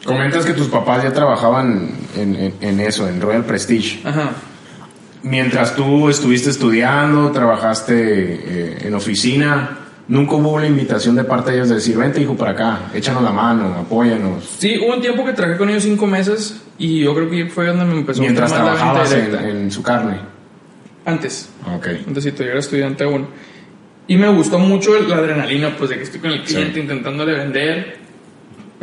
[0.04, 4.06] Comentas que tus papás ya trabajaban en, en- en eso, en Royal Prestige.
[4.06, 4.32] Ajá.
[5.24, 11.56] Mientras tú estuviste estudiando, trabajaste eh, en oficina, nunca hubo una invitación de parte de
[11.56, 14.44] ellos de decir, vente hijo para acá, échanos la mano, apóyanos.
[14.58, 17.66] Sí, hubo un tiempo que trabajé con ellos cinco meses y yo creo que fue
[17.68, 20.18] donde me empezó a Mientras gustar más la venta trabajabas en, en su carne.
[21.06, 21.48] Antes.
[21.74, 21.88] Ok.
[22.20, 23.26] Si yo era estudiante aún.
[24.06, 26.80] Y me gustó mucho la adrenalina, pues, de que estoy con el cliente Sí.
[26.80, 27.96] intentándole vender,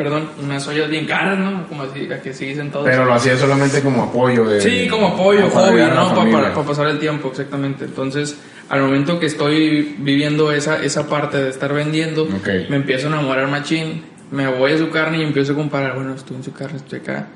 [0.04, 1.68] perdón, unas ollas bien caras, ¿no?
[1.68, 2.86] Como así, a que sí dicen todos.
[2.86, 4.44] Pero lo hacía solamente como apoyo.
[4.46, 6.16] De, Sí, como apoyo, hobby, ¿no?
[6.16, 7.86] Para, para pasar el tiempo, exactamente.
[7.86, 8.36] Entonces,
[8.70, 12.48] al momento que estoy viviendo esa, esa parte de estar vendiendo, Ok.
[12.70, 16.16] me empiezo a enamorar machín, me voy a su carne y empiezo a comparar, bueno,
[16.16, 17.28] estoy en su carne, estoy acá.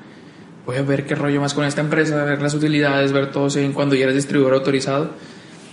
[0.64, 3.64] Voy a ver qué rollo más con esta empresa, ver las utilidades, ver todo, si
[3.68, 5.10] cuando ya eres distribuidor autorizado.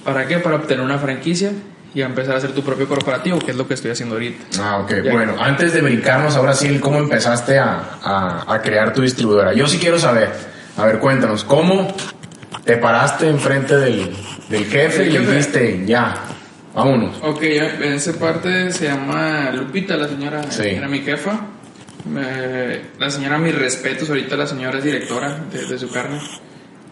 [0.04, 0.38] ¿Para qué?
[0.38, 1.52] Para obtener una franquicia
[1.96, 4.46] y a empezar a hacer tu propio corporativo, que es lo que estoy haciendo ahorita.
[4.62, 4.94] Ah, ok.
[5.04, 5.12] Ya.
[5.12, 9.54] Bueno, antes de brincarnos ahora sí, ¿cómo empezaste a, a- a crear tu distribuidora?
[9.54, 10.32] Yo sí quiero saber.
[10.78, 11.96] A ver, cuéntanos, ¿cómo
[12.66, 14.16] te paraste enfrente del,
[14.50, 16.16] del jefe y dijiste, ya,
[16.74, 17.16] vámonos?
[17.22, 20.70] Ok, en esa parte se llama Lupita, la señora, Sí.
[20.70, 21.42] era mi jefa.
[23.00, 26.20] La señora, mis respetos, ahorita la señora es directora de, de su carne.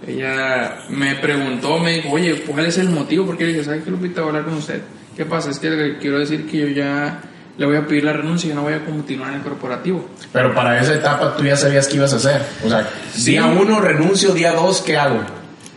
[0.08, 3.26] Ella me preguntó, me dijo, oye, ¿cuál es el motivo?
[3.26, 4.22] Porque le dije, ¿sabes qué, Lupita?
[4.22, 4.82] Voy a hablar con usted.
[5.16, 5.52] ¿Qué pasa?
[5.52, 7.20] Es que le quiero decir que yo ya
[7.58, 10.10] le voy a pedir la renuncia, yo no voy a continuar en el corporativo.
[10.34, 12.42] Pero para esa etapa tú ya sabías qué ibas a hacer.
[12.66, 13.32] O sea, Sí.
[13.32, 15.20] día uno renuncio, día dos, ¿qué hago?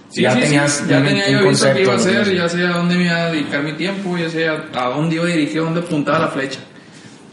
[0.09, 2.65] Sí, ya sí, tenías ya un- tenía yo visto qué iba a hacer, ya sé
[2.65, 4.57] a dónde me iba a dedicar mi tiempo, ya sé a,
[4.89, 6.61] dónde iba a dirigir, a dónde apuntaba la flecha.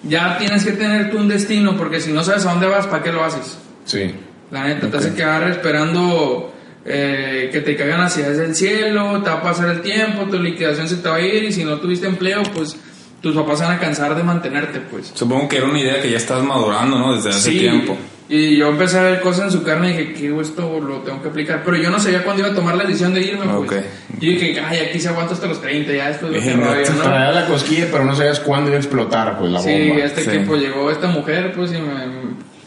[0.04, 3.04] Ya tienes que tener tú un destino, porque si no sabes a dónde vas, ¿para
[3.04, 3.60] qué lo haces?
[3.86, 4.13] Sí.
[4.49, 6.51] La neta, te hace quedar esperando
[6.86, 10.39] eh, que te caigan las ideas del cielo, te va a pasar el tiempo, tu
[10.39, 12.76] liquidación se te va a ir y si no tuviste empleo, pues
[13.22, 15.12] tus papás se van a cansar de mantenerte, pues.
[15.13, 17.15] Supongo que era una idea que ya estás madurando, ¿no?
[17.15, 17.96] Desde hace tiempo.
[18.28, 21.22] Y yo empecé a ver cosas en su carne y dije, ¿qué esto lo tengo
[21.22, 21.63] que aplicar?
[21.65, 23.82] Pero yo no sabía cuándo iba a tomar la decisión de irme, pues.
[23.82, 23.86] Ok.
[24.22, 27.02] Yo dije, ay, aquí se aguanta hasta los 30, ya después Venga, rollo, Te ¿no?
[27.04, 30.06] traía la cosquilla, pero no sabías cuándo iba a explotar, pues, la Sí, bomba.
[30.06, 30.30] este sí.
[30.30, 31.91] tiempo llegó esta mujer, pues, y me,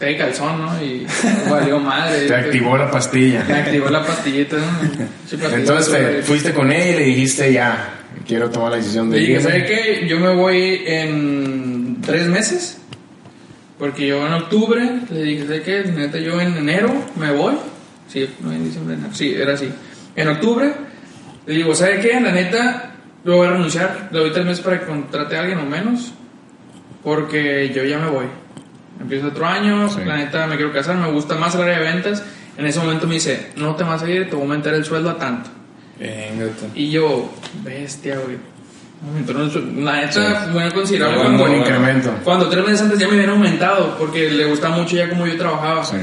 [0.05, 0.83] pegué calzón, ¿no?
[0.83, 1.05] Y
[1.49, 2.27] valió madre.
[2.27, 3.43] Te activó la pastilla.
[3.47, 4.63] Me activó la pastillita, ¿no?
[5.27, 7.89] Sí, pastillita Entonces te sobre- fuiste con ella y le dijiste, ya,
[8.27, 9.43] quiero tomar la decisión de Le dije, irme.
[9.43, 10.05] ¿sabe qué?
[10.07, 12.77] Yo me voy en tres meses.
[13.79, 15.83] Porque yo en octubre le dije, ¿sabe qué?
[15.91, 17.55] Neta, yo en enero me voy.
[18.07, 19.09] Sí, no en diciembre, enero.
[19.13, 19.69] Sí, era así.
[20.15, 20.71] En octubre
[21.47, 22.19] le digo, ¿sabe qué?
[22.21, 22.93] La neta,
[23.25, 24.09] yo voy a renunciar.
[24.11, 26.13] Le doy tres meses para que contrate a alguien o menos.
[27.03, 28.25] Porque yo ya me voy.
[28.99, 29.89] Empiezo otro año.
[29.89, 29.99] Sí.
[30.05, 30.95] La neta, me quiero casar.
[30.95, 32.23] Me gusta más el área de ventas.
[32.57, 34.85] En ese momento me dice, no te vas a ir, te voy a aumentar el
[34.85, 35.49] sueldo a tanto.
[35.99, 36.51] Venga.
[36.73, 38.37] Y yo, bestia, güey.
[39.17, 42.11] Entonces, la neta, fue considerable cuando, buen incremento.
[42.23, 45.37] cuando tres meses antes ya me habían aumentado, porque le gustaba mucho ya como yo
[45.37, 45.83] trabajaba.
[45.83, 45.97] Sí.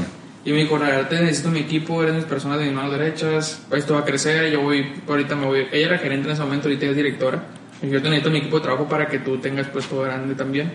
[0.45, 0.77] Y me dijo,
[1.09, 4.51] te necesito mi equipo, eres mis personas de mis manos derechas, esto va a crecer,
[4.51, 5.67] yo voy, ahorita me voy.
[5.71, 7.43] Ella era gerente en ese momento, ahorita es directora.
[7.81, 10.71] Y yo te necesito mi equipo de trabajo para que tú tengas puesto grande también.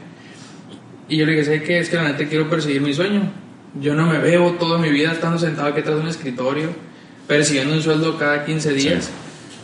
[1.09, 1.79] Y yo le dije, ¿sabes qué?
[1.79, 3.23] Es que la neta quiero perseguir mi sueño.
[3.81, 6.71] Yo no me veo toda mi vida estando sentado aquí atrás de un escritorio,
[7.27, 9.11] persiguiendo un sueldo cada 15 días.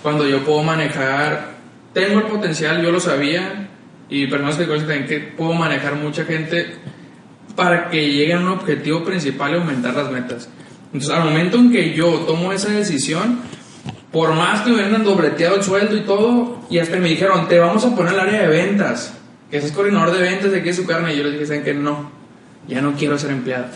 [0.03, 1.55] Cuando yo puedo manejar,
[1.93, 3.69] tengo el potencial, yo lo sabía,
[4.09, 6.75] y personas que conocen también que puedo manejar mucha gente
[7.57, 10.49] para que lleguen a un objetivo principal y aumentar las metas.
[10.87, 13.41] Entonces, al momento en que yo tomo esa decisión,
[14.13, 17.59] por más que me hubieran dobleteado el sueldo y todo, y hasta me dijeron, te
[17.59, 19.15] vamos a poner el área de ventas,
[19.51, 21.47] que ese es coordinador de ventas de aquí de su carne, y yo les dije,
[21.47, 22.11] ¿saben que No,
[22.69, 23.67] ya no quiero ser empleado.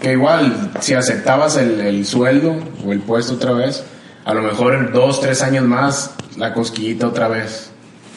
[0.00, 3.82] Que igual, si aceptabas el, el sueldo o el puesto otra vez,
[4.24, 7.70] a lo mejor en dos, tres años más, la cosquillita otra vez.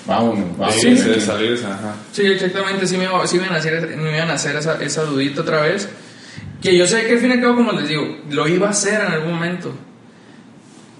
[0.06, 0.76] Vámonos, vámonos.
[0.82, 1.94] Sí, de salir, ajá.
[2.12, 4.82] Sí, exactamente, sí me, iba- sí me iban a hacer, me iban a hacer esa,
[4.82, 5.88] esa dudita otra vez.
[6.62, 8.72] Que yo sé que al fin y al cabo, como les digo, lo iba a
[8.72, 9.74] hacer en algún momento.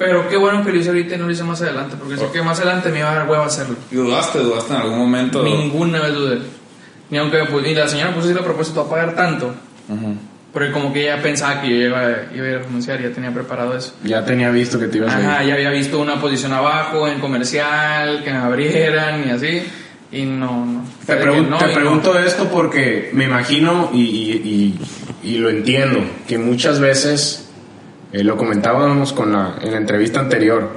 [0.06, 2.26] Pero qué bueno que lo hice ahorita y no lo hice más adelante, porque sé
[2.32, 3.76] que más adelante me iba a dar huevo hacerlo.
[3.92, 5.44] ¿Y dudaste, dudaste en algún momento?
[5.44, 6.40] Ninguna vez dudé.
[7.10, 9.54] Ni aunque pues, ni la señora puso así la propuesta, "Te va a pagar tanto.
[10.54, 12.02] Porque como que ella pensaba que yo iba,
[12.36, 13.94] iba a ir a renunciar, ya tenía preparado eso.
[14.04, 15.50] Ya tenía visto que te ibas a Ajá, ir.
[15.50, 19.64] ya había visto una posición abajo en comercial, que me abrieran y así.
[20.12, 20.84] Y no, no.
[21.06, 21.74] Te, Fue de pregun- no, te y no.
[21.74, 24.78] pregunto esto porque me imagino y, y-
[25.24, 27.50] y- y lo entiendo, que muchas veces,
[28.14, 30.70] eh, lo comentábamos con la, en la entrevista anterior,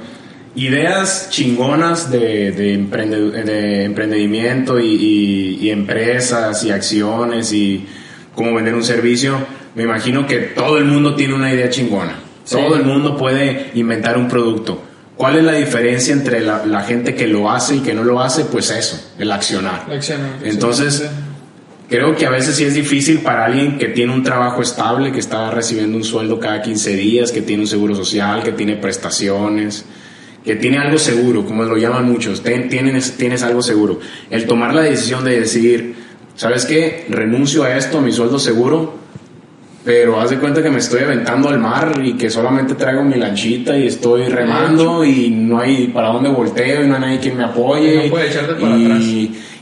[0.54, 7.86] ideas chingonas de, de, emprende- de emprendimiento y, y- y empresas y acciones y
[8.34, 9.36] cómo vender un servicio,
[9.74, 12.16] me imagino que todo el mundo tiene una idea chingona.
[12.48, 14.82] Todo el mundo puede inventar un producto.
[15.16, 18.20] ¿Cuál es la diferencia entre la, la gente que lo hace y que no lo
[18.20, 18.44] hace?
[18.44, 19.86] Pues eso, el accionar.
[19.90, 21.08] Acción, Entonces.
[21.88, 25.20] Creo que a veces sí es difícil para alguien que tiene un trabajo estable, que
[25.20, 29.84] está recibiendo un sueldo cada 15 días, que tiene un seguro social, que tiene prestaciones,
[30.44, 34.00] que tiene algo seguro, como lo llaman muchos, tienes, tienes algo seguro.
[34.30, 35.94] El tomar la decisión de decir,
[36.36, 37.06] ¿sabes qué?
[37.08, 39.03] Renuncio a esto, a mi sueldo seguro,
[39.84, 43.16] pero haz de cuenta que me estoy aventando al mar y que solamente traigo mi
[43.16, 47.32] lanchita y estoy remando y no hay para dónde volteo y no hay nadie que
[47.32, 48.04] me apoye.
[48.04, 49.02] No puede echarte para y, atrás.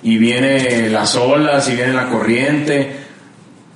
[0.04, 2.96] y viene las olas y viene la corriente.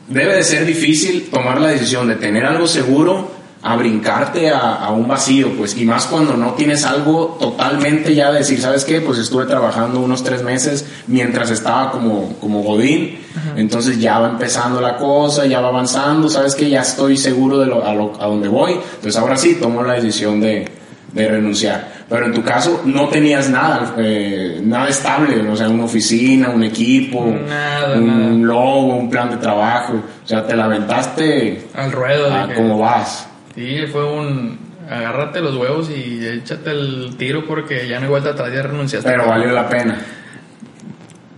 [0.09, 3.36] Debe de ser difícil tomar la decisión de tener algo seguro
[3.69, 8.31] a brincarte a, a un vacío, pues, y más cuando no tienes algo totalmente ya
[8.31, 9.01] de decir, ¿sabes qué?
[9.01, 13.19] Pues estuve trabajando unos tres meses mientras estaba como, como Godín,
[13.57, 16.71] entonces ya va empezando la cosa, ya va avanzando, ¿sabes qué?
[16.71, 19.95] Ya estoy seguro de lo, a, lo- a donde voy, entonces ahora sí tomo la
[19.95, 20.69] decisión de,
[21.13, 21.97] de renunciar.
[22.09, 26.63] Pero en tu caso no tenías nada, eh, nada estable, o sea, una oficina, un
[26.63, 28.55] equipo, Nada, un nada.
[28.55, 32.33] logo, un plan de trabajo, o sea, te la aventaste Al ruedo.
[32.33, 33.27] a como vas.
[33.57, 34.59] Sí, fue un.
[34.89, 39.11] Agárrate los huevos y échate el tiro porque ya no hay vuelta atrás, ya renunciaste.
[39.11, 40.01] Pero valió la pena.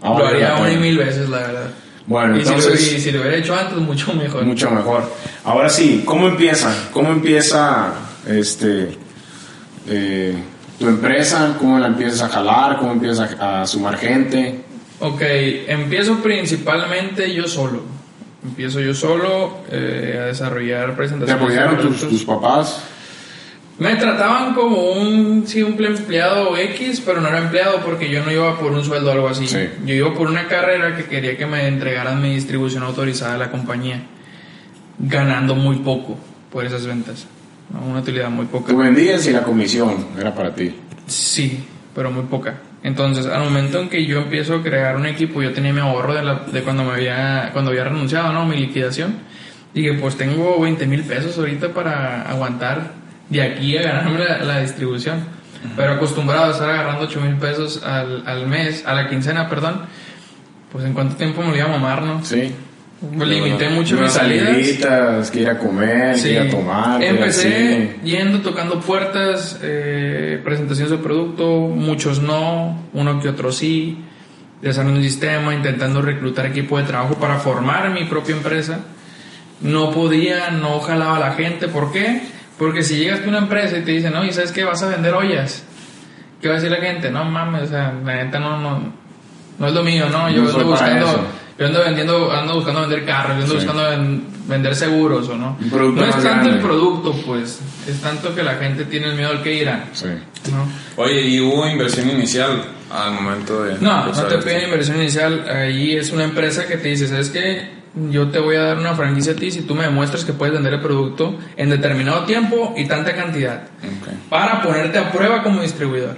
[0.03, 1.71] Ah, Lo haría una y mil veces, la verdad.
[2.07, 4.45] Bueno, y, si lo, entonces- y si lo hubiera hecho antes, mucho mejor.
[4.45, 5.11] Mucho mejor.
[5.45, 6.75] Ahora sí, ¿cómo empieza?
[6.93, 7.93] ¿Cómo empieza
[8.27, 8.97] este
[9.89, 10.35] eh,
[10.79, 11.55] tu empresa?
[11.59, 12.77] ¿Cómo la empiezas a jalar?
[12.79, 14.61] ¿Cómo empiezas a, a sumar gente?
[15.01, 15.23] Ok,
[15.69, 17.83] empiezo principalmente yo solo.
[18.49, 21.43] Empiezo yo solo eh, a desarrollar ¿Te presentaciones.
[21.43, 22.83] apoyaron de tus, papás?
[23.79, 28.59] Me trataban como un simple empleado X, pero no era empleado porque yo no iba
[28.59, 29.47] por un sueldo o algo así.
[29.47, 29.69] Sí.
[29.85, 33.51] Yo iba por una carrera que quería que me entregaran mi distribución autorizada de la
[33.51, 34.01] compañía,
[34.99, 36.17] ganando muy poco
[36.51, 37.27] por esas ventas.
[37.73, 37.83] ¿no?
[37.83, 38.73] Una utilidad muy poca.
[38.73, 40.75] Tú vendías y la comisión era para ti.
[41.07, 41.63] Sí,
[41.95, 42.55] pero muy poca.
[42.83, 46.15] Entonces, al momento en que yo empiezo a crear un equipo, yo tenía mi ahorro
[46.15, 48.45] de, la- de cuando me había cuando había renunciado, ¿no?
[48.47, 49.17] Mi liquidación.
[49.75, 52.93] Dije, pues tengo 20 mil pesos ahorita para aguantar
[53.29, 55.21] de aquí a ganarme la, la distribución.
[55.77, 59.83] Pero acostumbrado a estar agarrando 8 mil pesos al, al mes, a la quincena, perdón,
[60.71, 62.25] pues en cuánto tiempo me lo iba a mamar, ¿no?
[62.25, 62.55] Sí.
[63.01, 64.49] Limité mucho mis salidas.
[64.49, 66.29] saliditas, que ir a comer, que Sí.
[66.31, 66.99] ir a tomar.
[66.99, 73.99] que Empecé yendo, tocando puertas, eh, presentaciones de producto, muchos no, uno que otro sí,
[74.61, 78.81] desarrollando un sistema, intentando reclutar equipo de trabajo para formar mi propia empresa.
[79.61, 81.69] No podía, no jalaba a la gente.
[81.69, 82.21] ¿Por qué?
[82.59, 84.89] Porque si llegas a una empresa y te dicen, no, y sabes qué, vas a
[84.89, 85.63] vender ollas.
[86.43, 87.11] ¿Qué va a decir la gente?
[87.11, 88.93] No mames, o sea, la neta no, no,
[89.59, 90.29] no es lo mío, ¿no?
[90.31, 91.21] Yo No para buscando, eso.
[91.59, 93.67] Yo ando vendiendo, ando buscando vender carros, yo ando Sí.
[93.67, 95.59] buscando ven- vender seguros o no.
[95.61, 99.43] No es tanto el producto, pues, es tanto que la gente tiene el miedo al
[99.43, 100.07] que irá, Sí.
[100.53, 100.67] ¿no?
[101.03, 103.77] Oye, ¿y hubo inversión inicial al momento de...
[103.81, 105.45] No, no te piden inversión inicial.
[105.51, 107.77] Ahí es una empresa que te dice, ¿sabes qué?
[108.11, 110.55] Yo te voy a dar una franquicia a ti si tú me demuestras que puedes
[110.55, 113.65] vender el producto en determinado tiempo y tanta cantidad.
[114.31, 116.17] Para ponerte a prueba como distribuidor.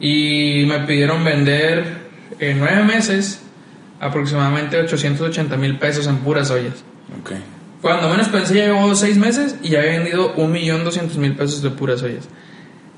[0.00, 1.98] Y me pidieron vender
[2.38, 3.42] en nueve meses
[4.00, 6.74] aproximadamente 880 mil pesos en puras ollas.
[7.20, 7.32] Ok.
[7.82, 11.34] Cuando menos pensé, ya llevó seis meses y ya había vendido un millón doscientos mil
[11.34, 12.28] pesos de puras ollas.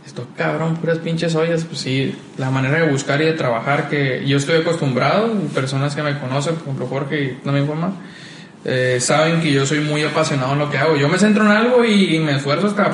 [0.06, 1.64] Esto, cabrón, puras pinches ollas.
[1.64, 6.02] Pues sí, la manera de buscar y de trabajar que yo estoy acostumbrado, personas que
[6.02, 7.92] me conocen, por ejemplo Jorge y me informa,
[8.64, 10.96] eh, saben que yo soy muy apasionado en lo que hago.
[10.96, 12.86] Yo me centro en algo y me esfuerzo hasta,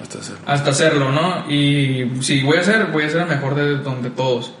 [0.00, 0.36] Hasta hacer.
[0.46, 1.50] hasta hacerlo, ¿no?
[1.50, 4.52] Y si voy a hacer, voy a ser el mejor de donde todos.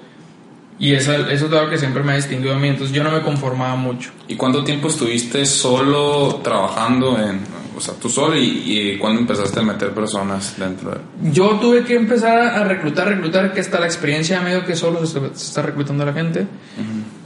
[0.78, 3.10] Y eso, eso es algo que siempre me ha distinguido a mí, entonces yo no
[3.12, 4.10] me conformaba mucho.
[4.26, 7.40] ¿Y cuánto tiempo estuviste solo trabajando en...
[7.76, 10.98] O sea, tú solo y, y cuándo empezaste a meter personas dentro de...
[11.32, 15.18] Yo tuve que empezar a reclutar, reclutar, que hasta la experiencia medio que solo se,
[15.20, 16.46] se está reclutando a la gente.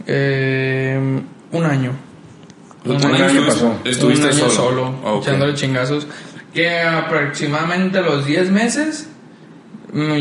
[0.07, 1.21] Eh,
[1.53, 1.93] un año.
[2.85, 3.75] ¿Un Un año año pasó?
[3.85, 4.51] Estuviste un año solo.
[4.51, 5.23] solo, Ah, ok.
[5.23, 6.07] echándole chingazos.
[6.55, 9.09] Que aproximadamente a los 10 meses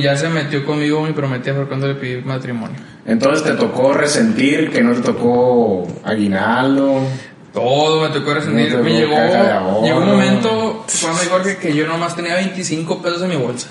[0.01, 2.77] ya se metió conmigo mi prometida por cuando le pedí matrimonio.
[3.06, 7.01] Entonces te tocó resentir que no te tocó aguinaldo.
[7.53, 8.73] Todo me tocó resentir.
[8.73, 9.15] No me llegó,
[9.84, 13.67] llegó un momento, Juan y Jorge, que yo nomás tenía 25 pesos en mi bolsa.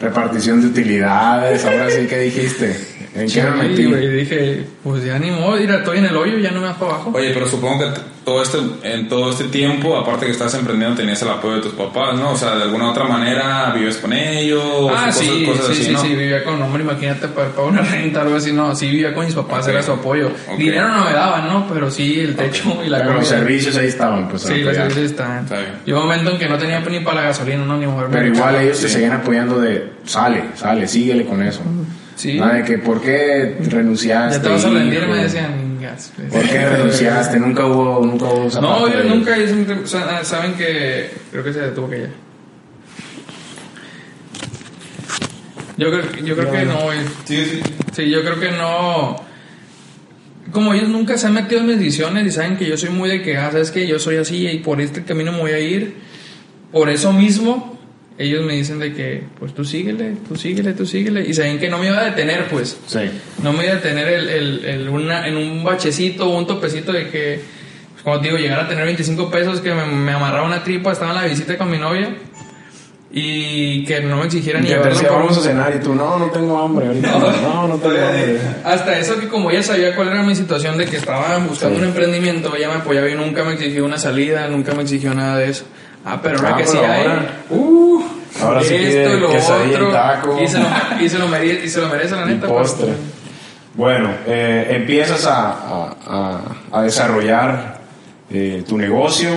[0.00, 2.99] Repartición de utilidades, ahora sí que dijiste.
[3.12, 3.84] ¿En Sí, qué me metí?
[3.86, 6.76] güey, dije, pues ya ni modo, mira, estoy en el hoyo, ya no me vas
[6.76, 7.10] para abajo.
[7.12, 11.20] Oye, pero supongo que todo este, en todo este tiempo, aparte que estás emprendiendo, tenías
[11.22, 12.30] el apoyo de tus papás, ¿no?
[12.30, 14.62] O sea, de alguna otra manera vives con ellos,
[14.94, 16.00] Ah, cosas, sí, cosas sí, así, sí, ¿no?
[16.02, 19.24] sí, vivía con, hombre, imagínate, para, para una renta, algo así, no, sí vivía con
[19.26, 19.70] mis papás, Ok.
[19.72, 20.28] era su apoyo.
[20.48, 20.56] Ok.
[20.58, 21.66] Dinero no me daban, ¿no?
[21.72, 23.38] Pero sí, el techo y la Pero los comida.
[23.40, 24.42] servicios ahí estaban, pues.
[24.42, 25.42] Sí, los servicios están.
[25.42, 25.72] Está bien.
[25.84, 28.14] Llegó un momento en que no tenía ni para la gasolina, no, ni moverme.
[28.16, 31.62] Pero igual ellos te seguían apoyando de, sale, sale, síguele con eso.
[32.20, 32.38] Sí.
[32.38, 34.36] Nada de que, ¿por qué renunciaste?
[34.36, 35.78] Ya te vas a rendir, me decían.
[35.80, 36.12] "Gas".
[36.30, 37.40] ¿Por qué renunciaste?
[37.40, 41.52] Nunca hubo, nunca hubo No, de- nunca, ellos nunca- o sea, saben que creo que
[41.54, 42.08] se detuvo que ya.
[45.78, 46.98] Yo creo, yo creo que no, güey.
[47.24, 47.60] Sí, sí.
[47.92, 49.16] Sí, yo creo que no.
[50.52, 53.08] Como ellos nunca se han metido en mis decisiones y saben que yo soy muy
[53.08, 55.58] de que, ah, sabes que yo soy así y por este camino me voy a
[55.58, 55.94] ir.
[56.70, 57.79] Por eso mismo,
[58.22, 61.26] ellos me dicen de que, pues tú síguele, tú síguele, tú síguele.
[61.26, 62.78] Y saben que no me iba a detener, pues.
[62.86, 63.00] Sí.
[63.42, 66.92] No me iba a detener el, el, el una, en un bachecito o un topecito
[66.92, 67.40] de que,
[67.92, 70.92] pues, como te digo, llegar a tener 25 pesos, que me, me amarraba una tripa,
[70.92, 72.14] estaba en la visita con mi novia
[73.12, 76.26] y que no me exigieran te llevarla decía, vamos a cenar y tú, no, no
[76.26, 77.10] tengo hambre ahorita.
[77.42, 78.38] No, no, tengo hambre.
[78.64, 81.82] Hasta eso que como ella sabía cuál era mi situación de que estaba buscando Sí.
[81.82, 85.38] un emprendimiento, ella me apoyaba y nunca me exigió una salida, nunca me exigió nada
[85.38, 85.64] de eso.
[86.04, 88.02] Ah, pero ahora Ah, que sí pero hay, ahora- uh,
[88.42, 90.38] ahora sí esto y lo quesadilla y otro, taco.
[90.42, 90.66] y se lo,
[91.00, 92.46] y se lo merece, y se lo merece la neta.
[92.46, 92.86] postre.
[92.86, 92.98] pues.
[93.74, 97.80] Bueno, eh, empiezas a, a- a- a desarrollar
[98.30, 99.30] eh, tu negocio,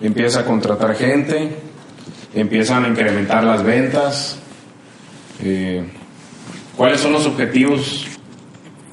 [0.00, 1.50] empiezas a contratar gente,
[2.34, 4.38] empiezan a incrementar las ventas.
[5.42, 5.84] Eh,
[6.76, 8.06] ¿Cuáles son los objetivos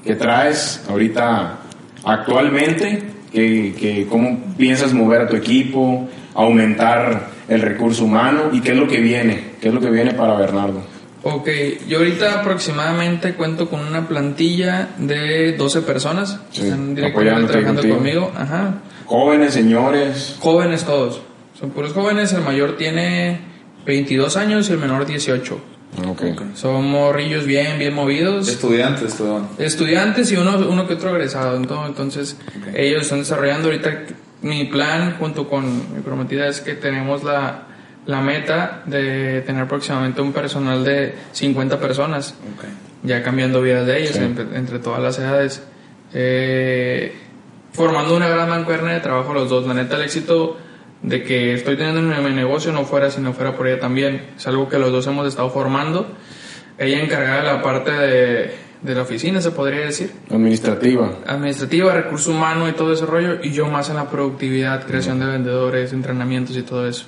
[0.03, 1.57] que traes ahorita
[2.03, 3.03] actualmente?
[3.31, 8.77] ¿Qué, qué- cómo piensas mover a tu equipo, aumentar el recurso humano y qué es
[8.77, 9.51] lo que viene?
[9.61, 10.81] ¿Qué es lo que viene para Bernardo?
[11.23, 11.49] Ok,
[11.89, 17.81] yo ahorita aproximadamente cuento con una plantilla de 12 personas Sí, que están directamente trabajando
[17.81, 17.95] contigo.
[17.97, 18.31] conmigo.
[18.37, 18.75] Ajá.
[19.05, 21.21] Jóvenes, señores, Jóvenes todos.
[21.59, 22.31] Son puros jóvenes.
[22.33, 23.39] El mayor tiene
[23.85, 25.59] 22 años y el menor 18.
[26.07, 26.21] Ok.
[26.53, 28.47] Son morrillos bien, bien movidos.
[28.47, 29.41] Estudiantes, todo.
[29.57, 31.59] Estudiantes y uno, uno que otro egresado.
[31.59, 32.37] Ento- Entonces,
[32.75, 34.03] ellos están desarrollando ahorita.
[34.41, 37.63] Mi plan junto con mi prometida es que tenemos la,
[38.05, 42.65] la meta de tener próximamente un personal de 50 personas Ok.
[43.03, 44.19] ya cambiando vidas de Sí.
[44.19, 45.63] entre, entre todas las edades.
[46.13, 47.15] Eh,
[47.73, 49.65] formando una gran mancuerna de trabajo los dos.
[49.67, 50.57] La neta, el éxito
[51.01, 54.27] de que estoy teniendo en mi negocio no fuera si no fuera por ella también.
[54.35, 56.07] Es algo que los dos hemos estado formando.
[56.77, 60.11] Ella encargada de la parte de, de la oficina, se podría decir.
[60.29, 61.11] Administrativa.
[61.25, 63.39] Administrativa, recurso humano y todo ese rollo.
[63.43, 67.05] Y yo más en la productividad, creación de vendedores, entrenamientos y todo eso.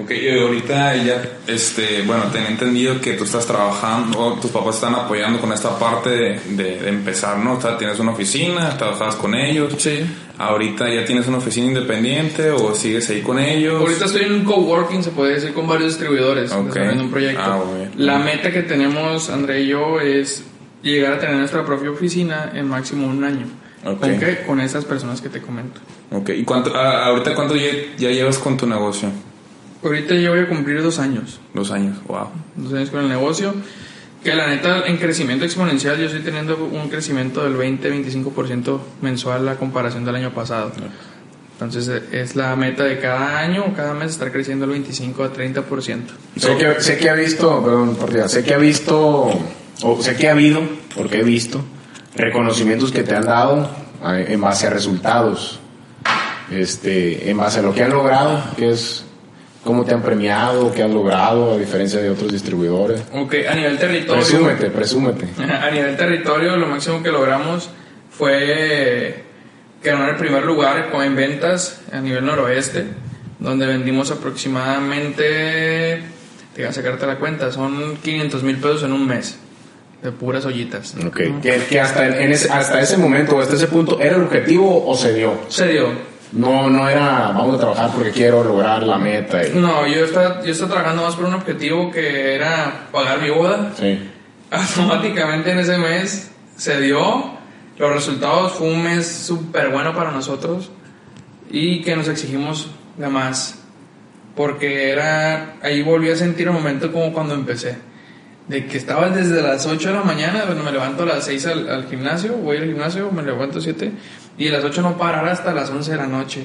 [0.00, 4.76] Ok, y ahorita ella, este, bueno, tenía entendido que tú estás trabajando, o tus papás
[4.76, 7.54] están apoyando con esta parte de, de- de empezar, ¿no?
[7.54, 9.74] O sea, tienes una oficina, trabajabas con ellos.
[9.78, 10.06] Sí.
[10.38, 13.80] Ahorita ya tienes una oficina independiente o sigues ahí con ellos.
[13.80, 16.66] Ahorita estoy en un coworking, se puede decir, con varios distribuidores, Ok.
[16.68, 17.42] desarrollando un proyecto.
[17.44, 17.90] Ah, bien.
[17.96, 20.44] La meta que tenemos, André y yo, es
[20.82, 23.46] llegar a tener nuestra propia oficina en máximo un año.
[23.84, 24.00] Ok.
[24.00, 24.42] ¿Con qué?
[24.46, 25.80] Con estas personas que te comento.
[26.10, 29.08] Ok, ¿y cuánto, a- ahorita cuánto ya, ya llevas con tu negocio?
[29.82, 32.28] Ahorita yo voy a cumplir dos años, Dos años, wow.
[32.56, 33.54] dos años con el negocio.
[34.22, 39.56] Que la neta, en crecimiento exponencial, yo estoy teniendo un crecimiento del 20-25% mensual a
[39.56, 40.72] comparación del año pasado.
[41.54, 45.24] Entonces, eh, es la meta de cada año o cada mes estar creciendo el 25
[45.24, 46.12] a 30%.
[46.36, 49.30] Sé que, sé que ha visto, perdón, por Dios, sé que ha visto,
[49.82, 50.62] o sé que ha habido,
[50.94, 51.62] porque he visto,
[52.14, 53.70] reconocimientos que te han dado
[54.04, 55.60] en base a resultados,
[56.50, 59.04] este, en base a lo que han logrado, que es
[59.64, 63.02] cómo te han premiado, qué has logrado, a diferencia de otros distribuidores.
[63.12, 64.22] Ok, a nivel territorio.
[64.22, 65.28] Presúmete, presúmete.
[65.42, 67.70] A nivel territorio, lo máximo que logramos
[68.10, 69.24] fue
[69.82, 72.84] ganar el primer lugar en ventas a nivel noroeste,
[73.38, 76.02] donde vendimos aproximadamente,
[76.54, 79.38] te voy a sacarte la cuenta, son 500 mil pesos en un mes,
[80.02, 80.94] de puras ollitas.
[81.06, 84.84] Ok, que, que hasta, en ese, hasta ese momento, hasta ese punto, ¿era el objetivo
[84.86, 85.34] o se dio?
[85.48, 85.88] Se dio.
[86.32, 89.44] No, no era, vamos a trabajar porque quiero lograr la meta.
[89.44, 93.30] y- No, yo estaba, yo estaba trabajando más por un objetivo que era pagar mi
[93.30, 93.72] boda.
[93.78, 93.98] sí.
[94.52, 97.38] automáticamente en ese mes se dio.
[97.78, 100.70] Los resultados fue un mes súper bueno para nosotros
[101.50, 103.56] y que nos exigimos de más.
[104.36, 107.76] Porque era, ahí volví a sentir el momento como cuando empecé.
[108.50, 111.46] De que estaba desde las 8 de la mañana, bueno, me levanto a las 6
[111.46, 113.92] al, al gimnasio, voy al gimnasio, me levanto a 7
[114.38, 116.42] y a las 8 no parar hasta las 11 de la noche.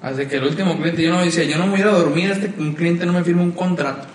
[0.00, 1.92] Hasta que el último cliente, yo no decía, yo no me voy a ir a
[1.92, 4.06] dormir hasta que un cliente no me firme un contrato.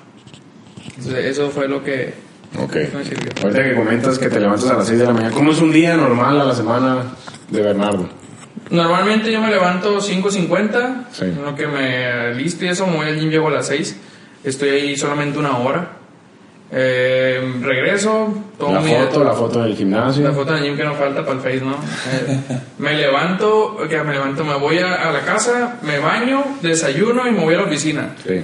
[0.97, 2.13] Entonces, eso fue lo que
[2.57, 2.75] Ok.
[2.77, 3.31] Eso me sirvió.
[3.43, 5.71] Ahorita que comentas que te levantas a las 6 de la mañana, ¿cómo es un
[5.73, 7.03] día normal a la semana
[7.49, 8.07] de Bernardo?
[8.69, 11.25] Normalmente yo me levanto 5.50, Sí.
[11.43, 13.97] lo que me listo y eso, me voy al gym, llego a las 6.
[14.43, 15.89] Estoy ahí solamente una hora.
[16.71, 20.23] Eh, regreso, tomo La mi- foto, la foto del gimnasio.
[20.23, 21.75] La foto del gym que no falta para el Face, ¿no?
[22.11, 22.39] Eh,
[22.79, 27.31] me levanto, que me levanto, me voy a, a la casa, me baño, desayuno y
[27.31, 28.15] me voy a la oficina.
[28.25, 28.41] Sí.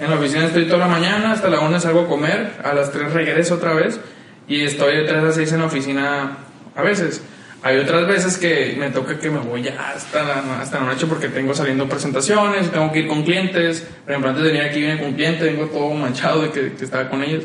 [0.00, 2.90] En la oficina estoy toda la mañana, hasta la 1 salgo a comer, a las
[2.90, 4.00] 3 regreso otra vez
[4.48, 6.36] y estoy de 3 a 6 en la oficina
[6.74, 7.22] a veces.
[7.62, 11.04] Hay otras veces que me toca que me voy ya hasta la, hasta la noche
[11.06, 13.86] porque tengo saliendo presentaciones, tengo que ir con clientes.
[14.04, 16.72] Por ejemplo, antes de venir aquí vine con un cliente, vengo todo manchado de que,
[16.72, 17.44] que estaba con ellos.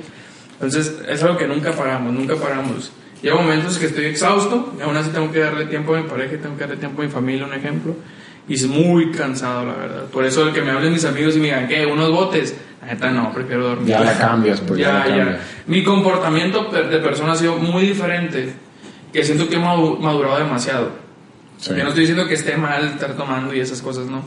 [0.56, 2.92] Entonces es algo que nunca paramos, nunca paramos.
[3.22, 6.38] Llega momentos que estoy exhausto y aún así tengo que darle tiempo a mi pareja,
[6.42, 7.96] tengo que darle tiempo a mi familia, un ejemplo.
[8.48, 10.04] Y es muy cansado, la verdad.
[10.06, 11.86] Por eso el que me hablen mis amigos y me digan, ¿qué?
[11.86, 12.56] ¿Unos botes?
[12.82, 13.88] La neta no, prefiero dormir.
[13.90, 15.40] Ya la cambias, pues ya, ya, cambias.
[15.66, 18.54] Mi comportamiento de persona ha sido muy diferente,
[19.12, 20.90] que siento que he madu- madurado demasiado.
[21.58, 21.70] Sí.
[21.76, 24.24] Yo no estoy diciendo que esté mal estar tomando y esas cosas, no.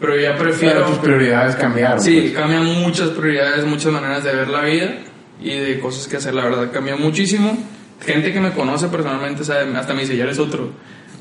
[0.00, 0.76] Pero ya prefiero...
[0.76, 2.00] Pero tus prioridades cambiaron.
[2.00, 2.32] Sí, pues.
[2.32, 4.94] cambian muchas prioridades, muchas maneras de ver la vida
[5.42, 7.56] y de cosas que hacer, la verdad, cambia muchísimo.
[8.04, 10.70] Gente que me conoce personalmente sabe, hasta me dice, ya eres otro.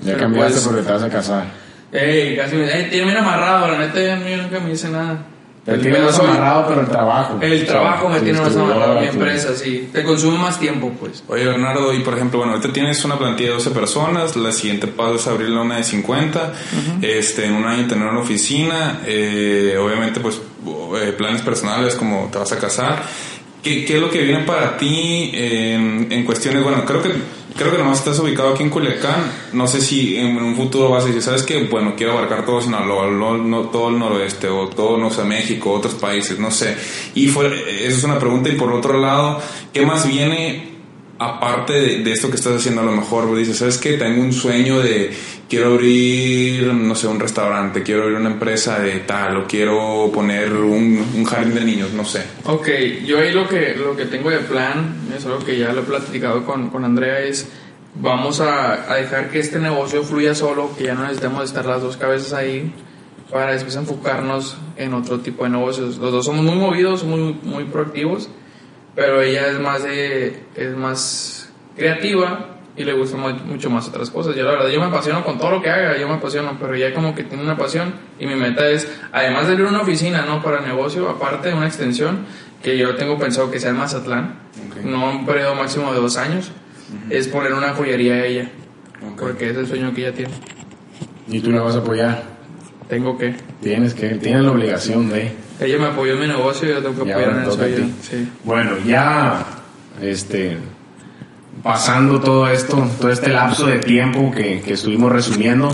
[0.02, 1.44] Ya Pero cambiaste pues, porque te vas a casar.
[1.92, 4.90] Ey, casi me dice, ey, tiene bien amarrado, la neta ya no- nunca me dice
[4.90, 5.18] nada.
[5.66, 7.38] Te El tiene más amarrado, pero el trabajo.
[7.42, 9.90] El trabajo me tiene más amarrado, mi empresa, sí.
[9.92, 11.22] Te consume más tiempo, pues.
[11.28, 14.88] Oye, Bernardo, y por ejemplo, bueno, ahorita tienes una plantilla de 12 personas, la siguiente
[14.88, 16.54] paso es abrirla una de 50,
[17.02, 20.40] este, en un año tener una oficina, eh, obviamente, pues,
[21.04, 23.04] eh, planes personales como te vas a casar.
[23.64, 26.64] ¿Qué, qué es lo que viene para ti en, en cuestiones?
[26.64, 27.10] Bueno, creo que
[27.58, 29.32] creo que nomás estás ubicado aquí en Culiacán.
[29.52, 31.64] No sé si en un futuro vas a decir, ¿sabes qué?
[31.64, 35.72] Bueno, quiero abarcar todo Sinaloa, no, no- todo el noroeste, o todo, no sé, México,
[35.74, 36.78] otros países, no sé.
[37.16, 37.48] Y fue,
[37.86, 38.48] esa es una pregunta.
[38.50, 39.42] Y por otro lado,
[39.74, 40.79] ¿qué más viene
[41.20, 42.82] aparte de, esto que estás haciendo?
[42.82, 43.94] A lo mejor dices, ¿sabes qué?
[43.98, 45.12] Tengo un sueño de
[45.50, 50.54] quiero abrir, no sé, un restaurante, quiero abrir una empresa de tal, o quiero poner
[50.54, 52.24] un, jardín de niños, no sé.
[52.46, 52.68] Ok,
[53.06, 55.84] yo ahí lo que, lo que tengo de plan, es algo que ya lo he
[55.84, 57.50] platicado con, con Andrea, es
[57.96, 61.82] vamos a, a dejar que este negocio fluya solo, que ya no necesitamos estar las
[61.82, 62.72] dos cabezas ahí
[63.32, 65.98] para después enfocarnos en otro tipo de negocios.
[65.98, 68.30] Los dos somos muy movidos, muy, muy proactivos,
[69.00, 74.10] pero ella es más, de, es más creativa y le gustan mu- mucho más otras
[74.10, 74.36] cosas.
[74.36, 76.76] Yo la verdad, yo me apasiono con todo lo que haga, yo me apasiono, pero
[76.76, 80.24] ella como que tiene una pasión y mi meta es, además de abrir una oficina,
[80.26, 80.42] ¿no?
[80.44, 82.26] Para negocio, aparte de una extensión,
[82.62, 84.36] que yo tengo pensado que sea en Mazatlán,
[84.84, 86.52] no un periodo máximo de dos años,
[87.10, 88.50] es poner una joyería a ella,
[89.18, 90.34] porque es el sueño que ella tiene.
[91.30, 92.24] Y tú la vas a apoyar.
[92.90, 93.36] Tengo que.
[93.62, 95.32] Tienes que, tienes la obligación de.
[95.60, 97.86] Ella me apoyó en mi negocio y yo tengo que apoyar en el suyo.
[98.02, 98.30] Sí.
[98.44, 99.46] Bueno, ya
[100.02, 100.58] este
[101.64, 105.72] pasando todo esto, todo este lapso de tiempo que, que estuvimos resumiendo,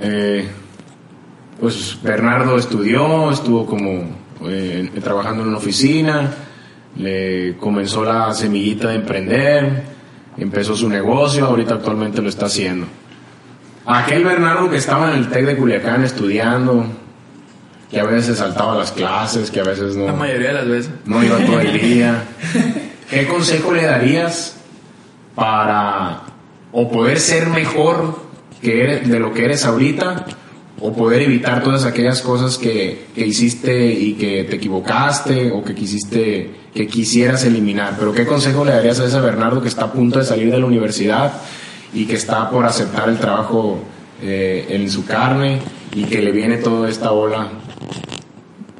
[0.00, 0.46] eh,
[1.60, 4.04] pues Bernardo estudió, estuvo como
[4.46, 6.30] eh, trabajando en una oficina,
[6.96, 9.82] le comenzó la semillita de emprender,
[10.36, 12.86] empezó su negocio, ahorita actualmente lo está haciendo.
[13.86, 16.86] Aquel Bernardo que estaba en el TEC de Culiacán estudiando,
[17.90, 20.90] que a veces saltaba las clases, que a veces no La mayoría de las veces.
[21.04, 22.24] no iba todo el día.
[23.10, 24.56] ¿Qué consejo le darías
[25.34, 26.22] para
[26.72, 28.18] o poder ser mejor
[28.60, 30.26] que eres, de lo que eres ahorita
[30.80, 35.74] o poder evitar todas aquellas cosas que, que hiciste y que te equivocaste o que
[35.74, 37.94] quisiste que quisieras eliminar?
[37.98, 40.58] Pero ¿qué consejo le darías a ese Bernardo que está a punto de salir de
[40.58, 41.32] la universidad
[41.92, 43.78] y que está por aceptar el trabajo
[44.20, 45.60] eh, en su carne
[45.94, 47.48] y que le viene toda esta ola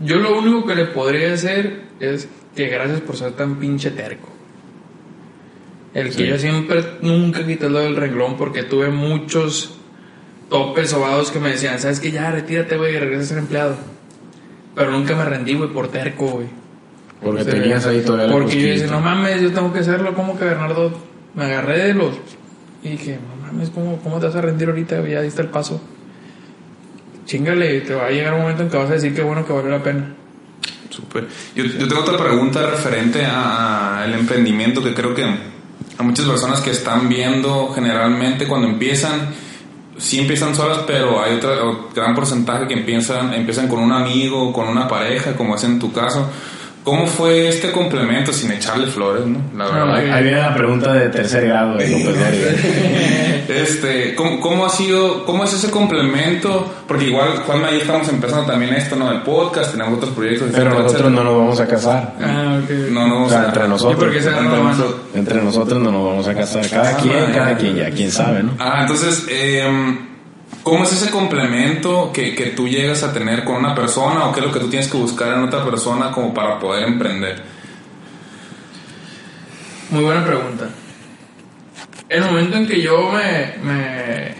[0.05, 4.29] Yo lo único que le podría hacer es que gracias por ser tan pinche terco.
[5.95, 9.79] El que yo siempre, nunca quité lo del renglón porque tuve muchos
[10.51, 13.77] topes sobados que me decían, sabes que ya, retírate, güey, y regresa a ser empleado.
[14.75, 16.49] Pero nunca me rendí, güey, por terco, güey.
[17.23, 20.15] porque O sea, tenías ahí todavía Porque yo dije, no mames, yo tengo que hacerlo.
[20.15, 20.93] como que Bernardo?
[21.35, 22.17] Me agarré de los.
[22.83, 25.01] Y dije, no mames, ¿cómo, cómo te vas a rendir ahorita?
[25.09, 25.81] Ya diste el paso.
[27.25, 29.53] Chingale, te va a llegar un momento en que vas a decir que bueno que
[29.53, 30.15] valió la pena.
[30.91, 31.27] Súper.
[31.55, 36.71] Yo, yo tengo otra pregunta referente al emprendimiento que creo que a muchas personas que
[36.71, 39.31] están viendo generalmente cuando empiezan,
[39.97, 44.53] sí empiezan solas, pero hay otra o gran porcentaje que empiezan, empiezan con un amigo,
[44.53, 46.29] con una pareja, como es en tu caso.
[46.85, 49.41] ¿Cómo fue este complemento sin echarle flores, no?
[49.57, 49.95] La verdad.
[50.13, 52.15] Ahí viene la pregunta de tercer grado de López.
[53.49, 56.73] Este, ¿cómo, ¿cómo ha sido, cómo es ese complemento?
[56.89, 59.13] Porque igual, Juanma, ahí estamos empezando también esto, ¿no?
[59.13, 60.49] El podcast, tenemos otros proyectos.
[60.51, 61.25] Pero etcétera, nosotros etcétera.
[61.25, 62.15] no nos vamos a casar.
[62.23, 62.71] Ah, ok.
[62.91, 63.99] No, no, O sea, entre nosotros.
[63.99, 66.69] ¿Y por qué se entre, nosotros, entre nosotros no nos vamos a casar.
[66.71, 68.53] Cada quien, cada quien ya, quién sabe, ¿no?
[68.59, 69.63] Ah, entonces, eh,
[70.65, 74.41] ¿cómo es ese complemento que, que tú llegas a tener con una persona o qué
[74.41, 77.41] es lo que tú tienes que buscar en otra persona como para poder emprender?
[79.91, 80.71] Muy buena pregunta.
[82.09, 84.35] El momento en que yo me, me,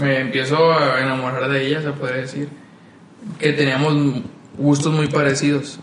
[0.00, 2.48] me empiezo a enamorar de ella, se podría decir,
[3.38, 4.22] que teníamos
[4.56, 5.78] gustos muy parecidos.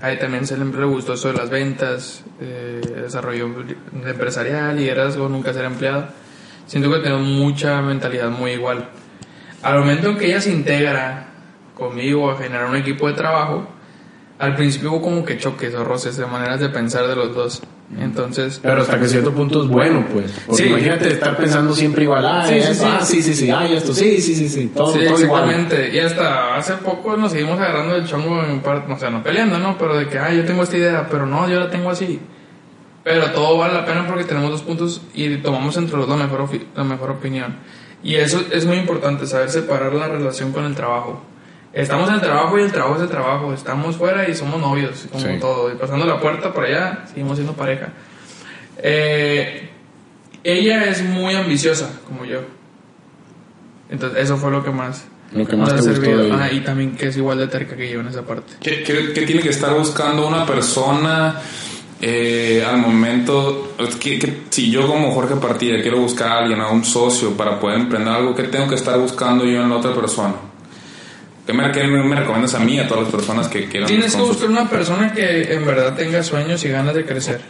[0.00, 3.50] Ahí también se le gustó eso de las ventas, eh, desarrollo
[4.06, 6.08] empresarial, liderazgo, nunca ser empleado.
[6.70, 8.88] Siento que tenemos mucha mentalidad muy igual.
[9.60, 11.26] Al momento en que ella se integra
[11.76, 13.66] conmigo a generar un equipo de trabajo,
[14.38, 17.60] al principio hubo como que choques o roces de maneras de pensar de los dos.
[17.98, 20.30] Entonces, Pero hasta que cierto punto es bueno, pues.
[20.46, 20.68] Porque Sí.
[20.68, 22.24] imagínate estar pensando siempre igual.
[22.24, 22.84] Ah, Sí, sí, sí.
[22.86, 24.70] ah, sí, sí, sí, ah, y esto, sí, sí, sí, sí.
[24.72, 25.50] Todo, sí, todo igual.
[25.50, 25.90] exactamente.
[25.92, 29.58] Y hasta hace poco nos seguimos agarrando el chongo en parte, o sea, no peleando,
[29.58, 29.76] ¿no?
[29.76, 32.20] Pero de que, ah, yo tengo esta idea, pero no, yo la tengo así.
[33.12, 36.26] Pero todo vale la pena porque tenemos dos puntos y tomamos entre los dos la
[36.26, 37.56] mejor, la mejor opinión.
[38.04, 41.22] Y eso es muy importante, saber separar la relación con el trabajo.
[41.72, 43.52] Estamos en el trabajo y el trabajo es el trabajo.
[43.52, 45.38] Estamos fuera y somos novios, como Sí.
[45.40, 45.72] todo.
[45.72, 47.88] Y pasando la puerta por allá, seguimos siendo pareja.
[48.78, 49.68] Eh,
[50.44, 52.40] ella es muy ambiciosa, como yo.
[53.90, 56.34] Entonces, eso fue lo que más, Lo que más nos te ha gustó.
[56.40, 58.52] Ah, y también que es igual de terca que yo en esa parte.
[58.60, 61.36] ¿Qué, qué- qué tiene que estar buscando una persona
[62.00, 63.74] eh, al momento?
[64.00, 67.58] que que si yo como Jorge Partida quiero buscar a alguien, a un socio para
[67.58, 70.34] poder emprender algo, ¿qué tengo que estar buscando yo en la otra persona?
[71.46, 73.88] ¿Qué me, qué me recomiendas a mí, a todas las personas que quieran?
[73.88, 77.40] Tienes que buscar una persona que en verdad tenga sueños y ganas de crecer.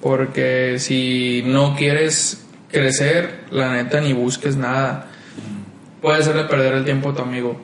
[0.00, 5.08] Porque si no quieres crecer, la neta ni busques nada.
[6.00, 7.60] Puede hacerle perder el tiempo a tu amigo.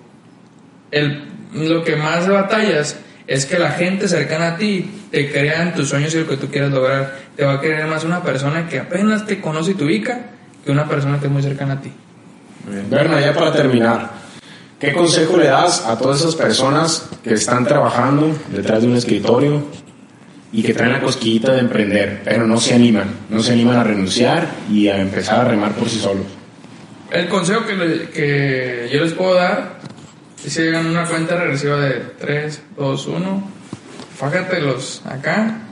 [0.91, 2.99] El, lo que más batallas
[3.29, 6.37] es que la gente cercana a ti te crea en tus sueños y lo que
[6.39, 7.17] tú quieres lograr.
[7.37, 10.21] Te va a querer más una persona que apenas te conoce y te ubica
[10.65, 11.93] que una persona que es muy cercana a ti.
[12.91, 14.11] Berna, ya para terminar,
[14.81, 19.63] ¿qué consejo le das a todas esas personas que están trabajando detrás de un escritorio
[20.53, 23.85] y que traen la cosquillita de emprender, pero no se animan, no se animan a
[23.85, 26.25] renunciar y a empezar a remar por sí solos?
[27.11, 29.78] El consejo que, le- que yo les puedo dar
[30.45, 33.51] es que hagan una cuenta regresiva de 3, 2, 1,
[34.17, 35.63] fájatelos acá,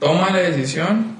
[0.00, 1.16] toma la decisión,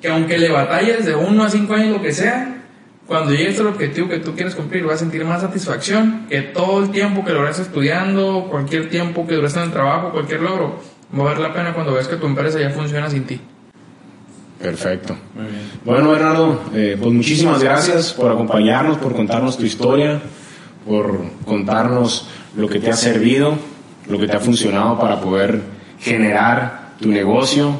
[0.00, 2.62] que aunque le batalles de 1 a 5 años, lo que sea,
[3.06, 6.82] cuando llegues al objetivo que tú quieres cumplir, vas a sentir más satisfacción que todo
[6.82, 10.80] el tiempo que lograste estudiando, cualquier tiempo que duraste en el trabajo, cualquier logro,
[11.14, 13.40] va a valer la pena cuando ves que tu empresa ya funciona sin ti.
[14.60, 15.16] Perfecto.
[15.84, 20.22] Bueno, Bernardo, eh, pues muchísimas gracias por acompañarnos, por contarnos tu historia,
[20.86, 23.56] por contarnos lo que te ha servido,
[24.08, 25.60] lo que te ha funcionado para poder
[26.00, 27.76] generar tu negocio,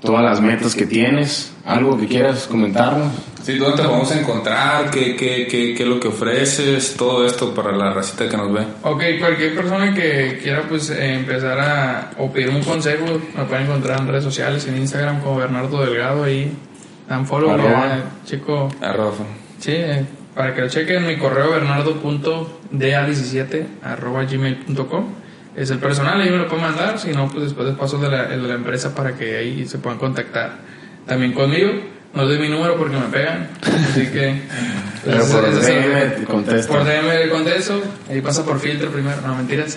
[0.00, 1.52] todas las metas que tienes.
[1.64, 3.12] ¿Algo que quieras comentarnos?
[3.42, 4.90] Sí, ¿dónde te podemos encontrar?
[4.90, 6.94] ¿Qué, qué, qué, qué es lo que ofreces?
[6.96, 8.62] Todo esto para la racita que nos ve.
[8.82, 13.04] Ok, cualquier persona que quiera pues empezar a o pedir un consejo,
[13.36, 16.52] me pueden encontrar en redes sociales, en Instagram como Bernardo Delgado, ahí
[17.08, 17.86] dan follow, Arroba.
[17.86, 19.12] ya, chico, Arroba.
[19.58, 20.04] sí, eh,
[20.34, 25.24] para que lo chequen, mi correo bernardo.da17 arroba gmail.com
[25.56, 28.10] es el personal, ahí me lo pueden mandar, si no, pues después les paso de
[28.10, 30.56] la, de la empresa para que ahí se puedan contactar
[31.06, 31.70] también conmigo.
[32.12, 34.42] No doy mi número porque me pegan, así que...
[35.04, 36.72] Pero pues, por es DM te contesto.
[36.72, 39.76] Por DM contesto, ahí pasa por filtro primero, no mentiras.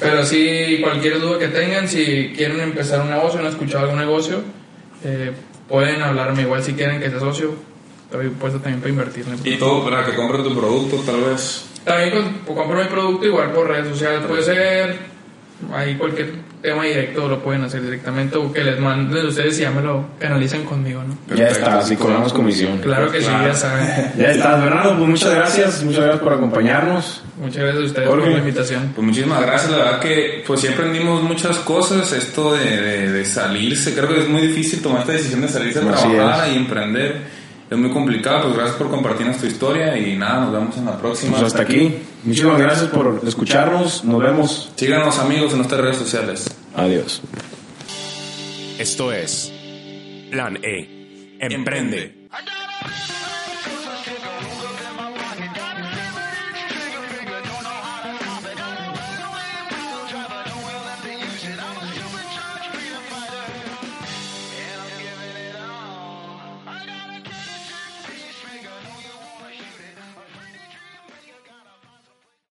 [0.00, 4.00] Pero sí, cualquier duda que tengan, si quieren empezar un negocio, no han escuchado algún
[4.00, 4.42] negocio,
[5.04, 5.32] eh,
[5.68, 7.54] pueden hablarme igual si quieren que sea socio,
[8.14, 9.26] estoy puesto también para invertir.
[9.28, 9.36] ¿no?
[9.44, 11.66] Y todo para que compre tu producto, tal vez.
[11.84, 12.10] También
[12.44, 14.96] con- compro mi producto igual por redes sociales, puede ser
[15.72, 19.70] ahí cualquier tema directo lo pueden hacer directamente o que les manden ustedes y ya
[19.70, 21.36] me lo canalizan conmigo, ¿no?
[21.36, 22.78] Ya está, así cobramos comisión.
[22.78, 24.12] Claro que sí, ya saben.
[24.18, 27.22] Ya estás, Bernardo, pues muchas gracias, muchas gracias por acompañarnos.
[27.38, 28.24] Muchas gracias a ustedes Jorge.
[28.24, 28.92] por la invitación.
[28.94, 33.24] Pues muchísimas gracias, la verdad que pues sí aprendimos muchas cosas, esto de, de- de
[33.26, 37.20] salirse, creo que es muy difícil tomar esta decisión de salirse a trabajar y emprender,
[37.74, 40.98] es muy complicado, pues gracias por compartirnos tu historia y nada, nos vemos en la
[40.98, 41.32] próxima.
[41.32, 41.94] Pues hasta aquí.
[42.22, 44.04] Muchísimas gracias por escucharnos.
[44.04, 44.72] Nos vemos.
[44.76, 46.46] Síganos amigos en nuestras redes sociales.
[46.74, 47.20] Adiós.
[48.78, 49.52] Esto es
[50.30, 51.36] Plan E.
[51.40, 52.28] Emprende.